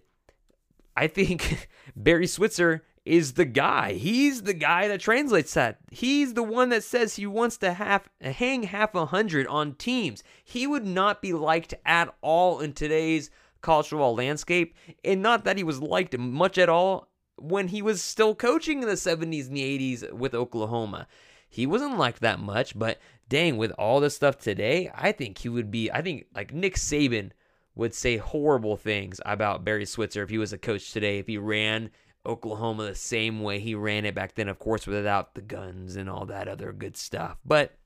I 0.96 1.06
think 1.06 1.68
Barry 1.96 2.26
Switzer 2.26 2.84
is 3.04 3.34
the 3.34 3.44
guy. 3.44 3.92
He's 3.92 4.42
the 4.42 4.54
guy 4.54 4.88
that 4.88 5.00
translates 5.00 5.54
that. 5.54 5.78
He's 5.90 6.34
the 6.34 6.42
one 6.42 6.70
that 6.70 6.84
says 6.84 7.16
he 7.16 7.26
wants 7.26 7.56
to 7.58 7.74
have 7.74 8.08
hang 8.20 8.64
half 8.64 8.94
a 8.94 9.06
hundred 9.06 9.46
on 9.46 9.74
teams. 9.74 10.22
He 10.42 10.66
would 10.66 10.86
not 10.86 11.20
be 11.20 11.32
liked 11.32 11.74
at 11.84 12.14
all 12.22 12.60
in 12.60 12.72
today's 12.72 13.30
cultural 13.60 14.14
landscape, 14.14 14.74
and 15.04 15.22
not 15.22 15.44
that 15.44 15.56
he 15.56 15.64
was 15.64 15.80
liked 15.80 16.16
much 16.18 16.58
at 16.58 16.68
all 16.68 17.08
when 17.36 17.68
he 17.68 17.82
was 17.82 18.02
still 18.02 18.34
coaching 18.34 18.82
in 18.82 18.88
the 18.88 18.94
70s 18.94 19.48
and 19.48 19.56
the 19.56 19.96
80s 19.96 20.12
with 20.12 20.34
Oklahoma. 20.34 21.06
He 21.48 21.66
wasn't 21.66 21.98
liked 21.98 22.20
that 22.20 22.40
much, 22.40 22.78
but 22.78 22.98
dang, 23.28 23.56
with 23.56 23.70
all 23.72 24.00
this 24.00 24.16
stuff 24.16 24.38
today, 24.38 24.90
I 24.94 25.12
think 25.12 25.38
he 25.38 25.48
would 25.48 25.70
be. 25.70 25.90
I 25.90 26.02
think 26.02 26.26
like 26.34 26.52
Nick 26.52 26.76
Saban 26.76 27.30
would 27.74 27.94
say 27.94 28.16
horrible 28.16 28.76
things 28.76 29.20
about 29.24 29.64
Barry 29.64 29.86
Switzer 29.86 30.22
if 30.22 30.30
he 30.30 30.38
was 30.38 30.52
a 30.52 30.58
coach 30.58 30.92
today, 30.92 31.18
if 31.18 31.26
he 31.26 31.38
ran 31.38 31.90
Oklahoma 32.26 32.84
the 32.84 32.94
same 32.94 33.42
way 33.42 33.58
he 33.58 33.74
ran 33.74 34.04
it 34.04 34.14
back 34.14 34.34
then, 34.34 34.48
of 34.48 34.58
course, 34.58 34.86
without 34.86 35.34
the 35.34 35.42
guns 35.42 35.96
and 35.96 36.08
all 36.08 36.26
that 36.26 36.48
other 36.48 36.72
good 36.72 36.96
stuff. 36.96 37.38
But 37.44 37.76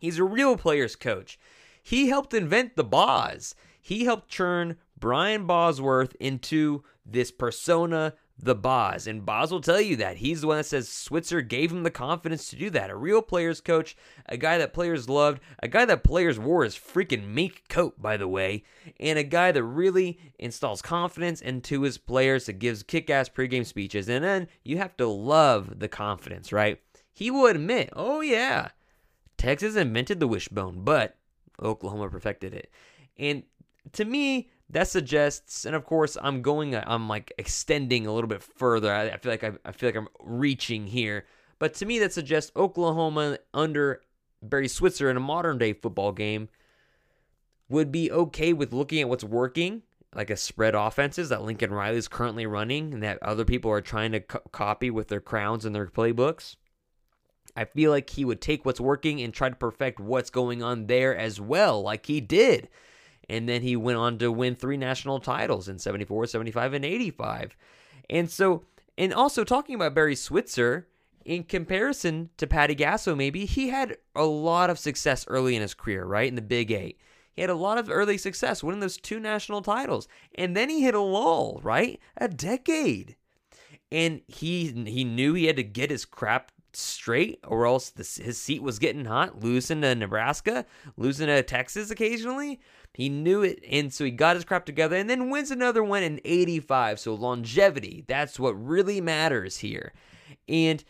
he's 0.00 0.18
a 0.18 0.24
real 0.24 0.56
player's 0.56 0.96
coach. 0.96 1.38
He 1.82 2.08
helped 2.08 2.34
invent 2.34 2.76
the 2.76 2.84
Boz. 2.84 3.54
He 3.80 4.04
helped 4.04 4.30
turn 4.30 4.76
Brian 4.98 5.46
Bosworth 5.46 6.14
into 6.18 6.84
this 7.04 7.30
persona, 7.30 8.14
the 8.38 8.54
Boz. 8.54 9.06
And 9.06 9.24
Boz 9.24 9.52
will 9.52 9.60
tell 9.60 9.80
you 9.80 9.96
that. 9.96 10.16
He's 10.16 10.40
the 10.40 10.46
one 10.46 10.56
that 10.56 10.64
says 10.64 10.88
Switzer 10.88 11.40
gave 11.40 11.70
him 11.70 11.82
the 11.82 11.90
confidence 11.90 12.48
to 12.50 12.56
do 12.56 12.70
that. 12.70 12.90
A 12.90 12.96
real 12.96 13.22
player's 13.22 13.60
coach, 13.60 13.96
a 14.26 14.36
guy 14.36 14.58
that 14.58 14.74
players 14.74 15.08
loved, 15.08 15.40
a 15.62 15.68
guy 15.68 15.84
that 15.84 16.04
players 16.04 16.38
wore 16.38 16.64
his 16.64 16.76
freaking 16.76 17.28
mink 17.28 17.62
coat, 17.68 18.00
by 18.00 18.16
the 18.16 18.28
way, 18.28 18.64
and 18.98 19.18
a 19.18 19.24
guy 19.24 19.52
that 19.52 19.62
really 19.62 20.18
installs 20.38 20.82
confidence 20.82 21.40
into 21.40 21.82
his 21.82 21.96
players 21.96 22.46
that 22.46 22.58
gives 22.58 22.82
kick 22.82 23.08
ass 23.08 23.28
pregame 23.28 23.64
speeches. 23.64 24.08
And 24.08 24.24
then 24.24 24.48
you 24.64 24.78
have 24.78 24.96
to 24.96 25.06
love 25.06 25.78
the 25.78 25.88
confidence, 25.88 26.52
right? 26.52 26.80
He 27.12 27.30
will 27.30 27.46
admit, 27.46 27.90
oh, 27.94 28.20
yeah, 28.20 28.70
Texas 29.36 29.76
invented 29.76 30.18
the 30.18 30.26
wishbone, 30.26 30.82
but 30.82 31.16
Oklahoma 31.62 32.08
perfected 32.10 32.52
it. 32.52 32.70
And 33.16 33.44
to 33.92 34.04
me, 34.04 34.50
that 34.70 34.88
suggests, 34.88 35.64
and 35.64 35.76
of 35.76 35.84
course, 35.84 36.16
I'm 36.20 36.42
going, 36.42 36.74
I'm 36.74 37.08
like 37.08 37.32
extending 37.38 38.06
a 38.06 38.12
little 38.12 38.28
bit 38.28 38.42
further. 38.42 38.92
I, 38.92 39.10
I 39.10 39.16
feel 39.18 39.32
like 39.32 39.44
I, 39.44 39.52
I 39.64 39.72
feel 39.72 39.88
like 39.88 39.96
I'm 39.96 40.08
reaching 40.20 40.86
here, 40.86 41.26
but 41.58 41.74
to 41.74 41.86
me, 41.86 41.98
that 42.00 42.12
suggests 42.12 42.50
Oklahoma 42.56 43.38
under 43.52 44.02
Barry 44.42 44.68
Switzer 44.68 45.10
in 45.10 45.16
a 45.16 45.20
modern 45.20 45.58
day 45.58 45.72
football 45.72 46.12
game 46.12 46.48
would 47.68 47.90
be 47.90 48.10
okay 48.10 48.52
with 48.52 48.72
looking 48.72 49.00
at 49.00 49.08
what's 49.08 49.24
working, 49.24 49.82
like 50.14 50.30
a 50.30 50.36
spread 50.36 50.74
offenses 50.74 51.28
that 51.30 51.42
Lincoln 51.42 51.72
Riley 51.72 51.96
is 51.96 52.08
currently 52.08 52.46
running, 52.46 52.92
and 52.92 53.02
that 53.02 53.22
other 53.22 53.44
people 53.44 53.70
are 53.70 53.80
trying 53.80 54.12
to 54.12 54.20
co- 54.20 54.42
copy 54.52 54.90
with 54.90 55.08
their 55.08 55.20
crowns 55.20 55.64
and 55.64 55.74
their 55.74 55.86
playbooks. 55.86 56.56
I 57.56 57.64
feel 57.64 57.90
like 57.90 58.10
he 58.10 58.24
would 58.24 58.40
take 58.40 58.64
what's 58.64 58.80
working 58.80 59.20
and 59.20 59.32
try 59.32 59.48
to 59.48 59.54
perfect 59.54 60.00
what's 60.00 60.30
going 60.30 60.62
on 60.62 60.86
there 60.86 61.16
as 61.16 61.40
well, 61.40 61.82
like 61.82 62.06
he 62.06 62.20
did. 62.20 62.68
And 63.28 63.48
then 63.48 63.62
he 63.62 63.76
went 63.76 63.98
on 63.98 64.18
to 64.18 64.30
win 64.30 64.54
three 64.54 64.76
national 64.76 65.20
titles 65.20 65.68
in 65.68 65.78
74, 65.78 66.26
75, 66.26 66.74
and 66.74 66.84
85. 66.84 67.56
And 68.10 68.30
so, 68.30 68.64
and 68.98 69.14
also 69.14 69.44
talking 69.44 69.74
about 69.74 69.94
Barry 69.94 70.14
Switzer, 70.14 70.86
in 71.24 71.44
comparison 71.44 72.30
to 72.36 72.46
Patty 72.46 72.74
Gasso, 72.74 73.16
maybe, 73.16 73.46
he 73.46 73.68
had 73.68 73.96
a 74.14 74.24
lot 74.24 74.70
of 74.70 74.78
success 74.78 75.24
early 75.26 75.56
in 75.56 75.62
his 75.62 75.74
career, 75.74 76.04
right? 76.04 76.28
In 76.28 76.34
the 76.34 76.42
Big 76.42 76.70
Eight. 76.70 76.98
He 77.32 77.40
had 77.40 77.50
a 77.50 77.54
lot 77.54 77.78
of 77.78 77.90
early 77.90 78.18
success 78.18 78.62
winning 78.62 78.80
those 78.80 78.96
two 78.96 79.18
national 79.18 79.62
titles. 79.62 80.06
And 80.36 80.56
then 80.56 80.68
he 80.70 80.82
hit 80.82 80.94
a 80.94 81.00
lull, 81.00 81.60
right? 81.64 81.98
A 82.16 82.28
decade. 82.28 83.16
And 83.90 84.22
he 84.28 84.66
he 84.86 85.04
knew 85.04 85.34
he 85.34 85.46
had 85.46 85.56
to 85.56 85.64
get 85.64 85.90
his 85.90 86.04
crap 86.04 86.52
straight, 86.76 87.40
or 87.46 87.66
else 87.66 87.90
the, 87.90 88.02
his 88.22 88.40
seat 88.40 88.62
was 88.62 88.78
getting 88.78 89.04
hot. 89.04 89.42
Losing 89.42 89.82
to 89.82 89.94
Nebraska, 89.94 90.66
losing 90.96 91.26
to 91.26 91.42
Texas 91.42 91.90
occasionally. 91.90 92.60
He 92.92 93.08
knew 93.08 93.42
it, 93.42 93.62
and 93.68 93.92
so 93.92 94.04
he 94.04 94.10
got 94.10 94.36
his 94.36 94.44
crap 94.44 94.64
together, 94.64 94.96
and 94.96 95.10
then 95.10 95.30
wins 95.30 95.50
another 95.50 95.82
one 95.82 96.02
in 96.02 96.20
'85. 96.24 97.00
So 97.00 97.14
longevity, 97.14 98.04
that's 98.06 98.38
what 98.38 98.52
really 98.52 99.00
matters 99.00 99.58
here. 99.58 99.92
And 100.48 100.84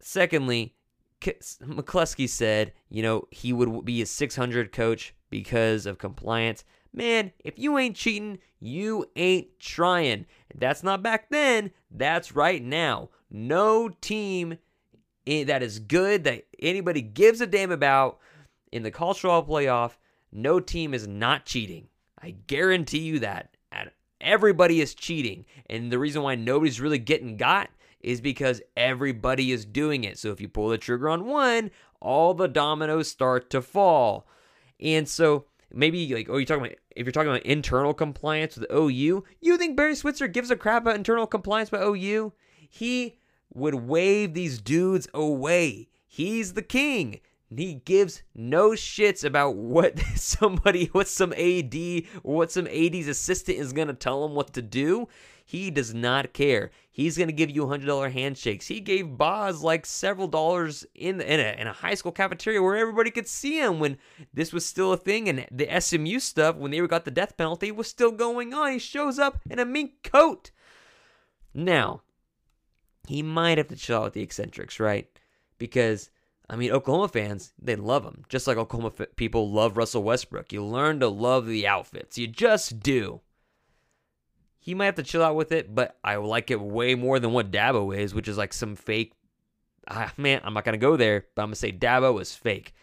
secondly, 0.00 0.74
McCluskey 1.22 2.28
said, 2.28 2.72
you 2.88 3.02
know, 3.02 3.28
he 3.30 3.52
would 3.52 3.84
be 3.84 4.02
a 4.02 4.06
600 4.06 4.72
coach 4.72 5.14
because 5.30 5.86
of 5.86 5.98
compliance. 5.98 6.64
Man, 6.92 7.32
if 7.38 7.58
you 7.58 7.78
ain't 7.78 7.96
cheating, 7.96 8.38
you 8.60 9.06
ain't 9.16 9.58
trying. 9.58 10.26
That's 10.54 10.82
not 10.82 11.02
back 11.02 11.30
then, 11.30 11.70
that's 11.90 12.36
right 12.36 12.62
now. 12.62 13.08
No 13.30 13.88
team 13.88 14.58
that 15.26 15.62
is 15.62 15.78
good 15.78 16.24
that 16.24 16.46
anybody 16.58 17.00
gives 17.00 17.40
a 17.40 17.46
damn 17.46 17.70
about 17.70 18.18
in 18.70 18.82
the 18.82 18.90
cultural 18.90 19.42
playoff, 19.44 19.96
no 20.32 20.60
team 20.60 20.94
is 20.94 21.06
not 21.06 21.44
cheating. 21.44 21.88
I 22.20 22.36
guarantee 22.46 22.98
you 22.98 23.18
that. 23.20 23.56
Everybody 24.20 24.80
is 24.80 24.94
cheating. 24.94 25.44
And 25.68 25.90
the 25.90 25.98
reason 25.98 26.22
why 26.22 26.36
nobody's 26.36 26.80
really 26.80 26.98
getting 26.98 27.36
got 27.36 27.70
is 28.00 28.20
because 28.20 28.62
everybody 28.76 29.50
is 29.50 29.64
doing 29.64 30.04
it. 30.04 30.18
So 30.18 30.30
if 30.30 30.40
you 30.40 30.48
pull 30.48 30.68
the 30.68 30.78
trigger 30.78 31.08
on 31.08 31.24
one, 31.26 31.70
all 32.00 32.34
the 32.34 32.48
dominoes 32.48 33.08
start 33.08 33.50
to 33.50 33.60
fall. 33.60 34.26
And 34.80 35.08
so 35.08 35.46
maybe 35.74 36.14
like 36.14 36.28
oh 36.28 36.36
you're 36.36 36.44
talking 36.44 36.66
about 36.66 36.78
if 36.94 37.06
you're 37.06 37.12
talking 37.12 37.30
about 37.30 37.42
internal 37.42 37.94
compliance 37.94 38.56
with 38.56 38.70
OU, 38.72 39.24
you 39.40 39.56
think 39.56 39.76
Barry 39.76 39.94
Switzer 39.94 40.28
gives 40.28 40.50
a 40.50 40.56
crap 40.56 40.82
about 40.82 40.96
internal 40.96 41.26
compliance 41.26 41.70
by 41.70 41.82
OU? 41.82 42.32
He 42.68 43.18
would 43.54 43.74
wave 43.74 44.34
these 44.34 44.60
dudes 44.60 45.08
away. 45.14 45.88
He's 46.06 46.54
the 46.54 46.62
king. 46.62 47.20
he 47.54 47.74
gives 47.74 48.22
no 48.34 48.70
shits 48.70 49.24
about 49.24 49.56
what 49.56 49.98
somebody, 50.14 50.86
what 50.86 51.08
some 51.08 51.32
AD 51.32 51.74
or 52.22 52.36
what 52.36 52.52
some 52.52 52.66
AD's 52.66 53.08
assistant 53.08 53.58
is 53.58 53.72
going 53.72 53.88
to 53.88 53.94
tell 53.94 54.24
him 54.24 54.34
what 54.34 54.52
to 54.54 54.62
do. 54.62 55.08
He 55.44 55.70
does 55.70 55.92
not 55.92 56.32
care. 56.32 56.70
He's 56.90 57.16
going 57.16 57.28
to 57.28 57.34
give 57.34 57.50
you 57.50 57.64
$100 57.64 58.12
handshakes. 58.12 58.66
He 58.66 58.80
gave 58.80 59.18
Boz 59.18 59.62
like 59.62 59.84
several 59.86 60.28
dollars 60.28 60.86
in, 60.94 61.20
in, 61.20 61.40
a, 61.40 61.60
in 61.60 61.66
a 61.66 61.72
high 61.72 61.94
school 61.94 62.12
cafeteria 62.12 62.62
where 62.62 62.76
everybody 62.76 63.10
could 63.10 63.28
see 63.28 63.58
him 63.58 63.78
when 63.80 63.98
this 64.32 64.52
was 64.52 64.64
still 64.64 64.92
a 64.92 64.96
thing. 64.96 65.28
And 65.28 65.46
the 65.50 65.68
SMU 65.80 66.20
stuff, 66.20 66.56
when 66.56 66.70
they 66.70 66.86
got 66.86 67.04
the 67.04 67.10
death 67.10 67.36
penalty, 67.36 67.72
was 67.72 67.88
still 67.88 68.12
going 68.12 68.54
on. 68.54 68.72
He 68.72 68.78
shows 68.78 69.18
up 69.18 69.40
in 69.50 69.58
a 69.58 69.64
mink 69.64 70.02
coat. 70.02 70.52
Now, 71.54 72.02
he 73.06 73.22
might 73.22 73.58
have 73.58 73.68
to 73.68 73.76
chill 73.76 73.98
out 73.98 74.04
with 74.04 74.12
the 74.14 74.22
eccentrics, 74.22 74.78
right? 74.80 75.08
Because 75.58 76.10
I 76.48 76.56
mean, 76.56 76.70
Oklahoma 76.70 77.08
fans, 77.08 77.52
they 77.58 77.76
love 77.76 78.04
him. 78.04 78.24
Just 78.28 78.46
like 78.46 78.56
Oklahoma 78.56 78.92
f- 78.98 79.16
people 79.16 79.50
love 79.50 79.76
Russell 79.76 80.02
Westbrook. 80.02 80.52
You 80.52 80.64
learn 80.64 81.00
to 81.00 81.08
love 81.08 81.46
the 81.46 81.66
outfits. 81.66 82.18
You 82.18 82.26
just 82.26 82.80
do. 82.80 83.20
He 84.58 84.74
might 84.74 84.86
have 84.86 84.94
to 84.96 85.02
chill 85.02 85.22
out 85.22 85.34
with 85.34 85.50
it, 85.50 85.74
but 85.74 85.98
I 86.04 86.16
like 86.16 86.50
it 86.50 86.60
way 86.60 86.94
more 86.94 87.18
than 87.18 87.32
what 87.32 87.50
Dabo 87.50 87.96
is, 87.96 88.14
which 88.14 88.28
is 88.28 88.38
like 88.38 88.52
some 88.52 88.76
fake. 88.76 89.14
Ah, 89.88 90.12
man, 90.16 90.40
I'm 90.44 90.54
not 90.54 90.64
to 90.64 90.76
go 90.76 90.96
there, 90.96 91.26
but 91.34 91.42
I'm 91.42 91.50
to 91.50 91.56
say 91.56 91.72
Dabo 91.72 92.20
is 92.20 92.34
fake. 92.34 92.74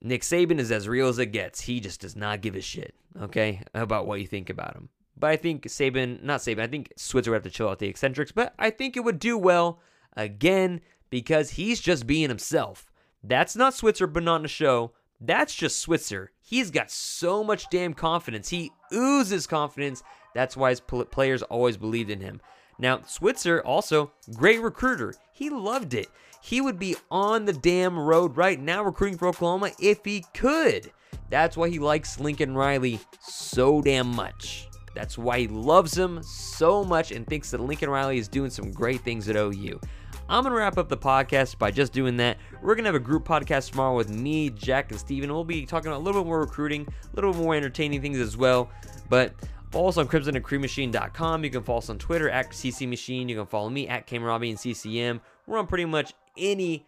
Nick 0.00 0.22
Saban 0.22 0.58
is 0.58 0.72
as 0.72 0.88
real 0.88 1.08
as 1.08 1.18
it 1.18 1.26
gets. 1.26 1.60
He 1.62 1.80
just 1.80 2.00
does 2.00 2.16
not 2.16 2.40
give 2.40 2.54
a 2.54 2.62
shit, 2.62 2.94
okay, 3.20 3.62
about 3.74 4.06
what 4.06 4.20
you 4.20 4.26
think 4.26 4.48
about 4.48 4.74
him. 4.74 4.88
But 5.20 5.30
I 5.30 5.36
think 5.36 5.64
Saban, 5.64 6.22
not 6.22 6.40
Saban, 6.40 6.60
I 6.60 6.66
think 6.66 6.92
Switzer 6.96 7.30
would 7.30 7.36
have 7.36 7.42
to 7.44 7.50
chill 7.50 7.68
out 7.68 7.78
the 7.78 7.88
eccentrics, 7.88 8.32
but 8.32 8.54
I 8.58 8.70
think 8.70 8.96
it 8.96 9.04
would 9.04 9.18
do 9.18 9.36
well 9.36 9.80
again 10.16 10.80
because 11.10 11.50
he's 11.50 11.78
just 11.78 12.06
being 12.06 12.30
himself. 12.30 12.90
That's 13.22 13.54
not 13.54 13.74
Switzer 13.74 14.06
but 14.06 14.22
not 14.22 14.36
on 14.36 14.42
the 14.42 14.48
show. 14.48 14.92
That's 15.20 15.54
just 15.54 15.80
Switzer. 15.80 16.32
He's 16.40 16.70
got 16.70 16.90
so 16.90 17.44
much 17.44 17.68
damn 17.70 17.92
confidence. 17.92 18.48
He 18.48 18.72
oozes 18.94 19.46
confidence. 19.46 20.02
That's 20.34 20.56
why 20.56 20.70
his 20.70 20.80
players 20.80 21.42
always 21.42 21.76
believed 21.76 22.08
in 22.08 22.20
him. 22.20 22.40
Now, 22.78 23.02
Switzer 23.06 23.60
also 23.60 24.12
great 24.34 24.62
recruiter. 24.62 25.14
He 25.32 25.50
loved 25.50 25.92
it. 25.92 26.08
He 26.42 26.62
would 26.62 26.78
be 26.78 26.96
on 27.10 27.44
the 27.44 27.52
damn 27.52 27.98
road 27.98 28.38
right 28.38 28.58
now 28.58 28.82
recruiting 28.82 29.18
for 29.18 29.28
Oklahoma 29.28 29.72
if 29.78 30.02
he 30.02 30.24
could. 30.32 30.90
That's 31.28 31.58
why 31.58 31.68
he 31.68 31.78
likes 31.78 32.18
Lincoln 32.18 32.54
Riley 32.54 33.00
so 33.20 33.82
damn 33.82 34.08
much. 34.08 34.69
That's 34.94 35.16
why 35.16 35.40
he 35.40 35.48
loves 35.48 35.96
him 35.96 36.22
so 36.22 36.84
much 36.84 37.12
and 37.12 37.26
thinks 37.26 37.50
that 37.50 37.60
Lincoln 37.60 37.90
Riley 37.90 38.18
is 38.18 38.28
doing 38.28 38.50
some 38.50 38.70
great 38.70 39.00
things 39.02 39.28
at 39.28 39.36
OU. 39.36 39.80
I'm 40.28 40.44
going 40.44 40.52
to 40.52 40.58
wrap 40.58 40.78
up 40.78 40.88
the 40.88 40.96
podcast 40.96 41.58
by 41.58 41.72
just 41.72 41.92
doing 41.92 42.16
that. 42.18 42.38
We're 42.62 42.74
going 42.74 42.84
to 42.84 42.88
have 42.88 42.94
a 42.94 43.00
group 43.00 43.26
podcast 43.26 43.70
tomorrow 43.70 43.96
with 43.96 44.10
me, 44.10 44.50
Jack, 44.50 44.90
and 44.92 45.00
Steven. 45.00 45.32
We'll 45.32 45.44
be 45.44 45.66
talking 45.66 45.88
about 45.88 45.98
a 45.98 46.04
little 46.04 46.22
bit 46.22 46.28
more 46.28 46.40
recruiting, 46.40 46.86
a 46.86 47.16
little 47.16 47.32
bit 47.32 47.42
more 47.42 47.54
entertaining 47.56 48.00
things 48.00 48.18
as 48.18 48.36
well. 48.36 48.70
But 49.08 49.34
follow 49.72 49.88
us 49.88 49.96
on 49.96 50.06
crimsonandcreammachine.com. 50.06 51.44
You 51.44 51.50
can 51.50 51.62
follow 51.64 51.78
us 51.78 51.90
on 51.90 51.98
Twitter 51.98 52.30
at 52.30 52.50
CC 52.50 52.88
Machine. 52.88 53.28
You 53.28 53.36
can 53.36 53.46
follow 53.46 53.70
me 53.70 53.88
at 53.88 54.10
Robbie 54.12 54.50
and 54.50 54.58
CCM. 54.58 55.20
We're 55.46 55.58
on 55.58 55.66
pretty 55.66 55.84
much 55.84 56.12
any 56.36 56.86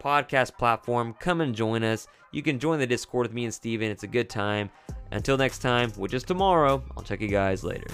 podcast 0.00 0.56
platform. 0.56 1.14
Come 1.18 1.40
and 1.40 1.54
join 1.54 1.82
us. 1.82 2.06
You 2.30 2.42
can 2.42 2.58
join 2.58 2.78
the 2.78 2.86
Discord 2.86 3.26
with 3.26 3.34
me 3.34 3.44
and 3.44 3.54
Steven. 3.54 3.90
It's 3.90 4.04
a 4.04 4.08
good 4.08 4.30
time. 4.30 4.70
Until 5.10 5.36
next 5.36 5.58
time, 5.58 5.90
which 5.92 6.14
is 6.14 6.24
tomorrow, 6.24 6.82
I'll 6.96 7.02
check 7.02 7.20
you 7.20 7.28
guys 7.28 7.62
later. 7.64 7.86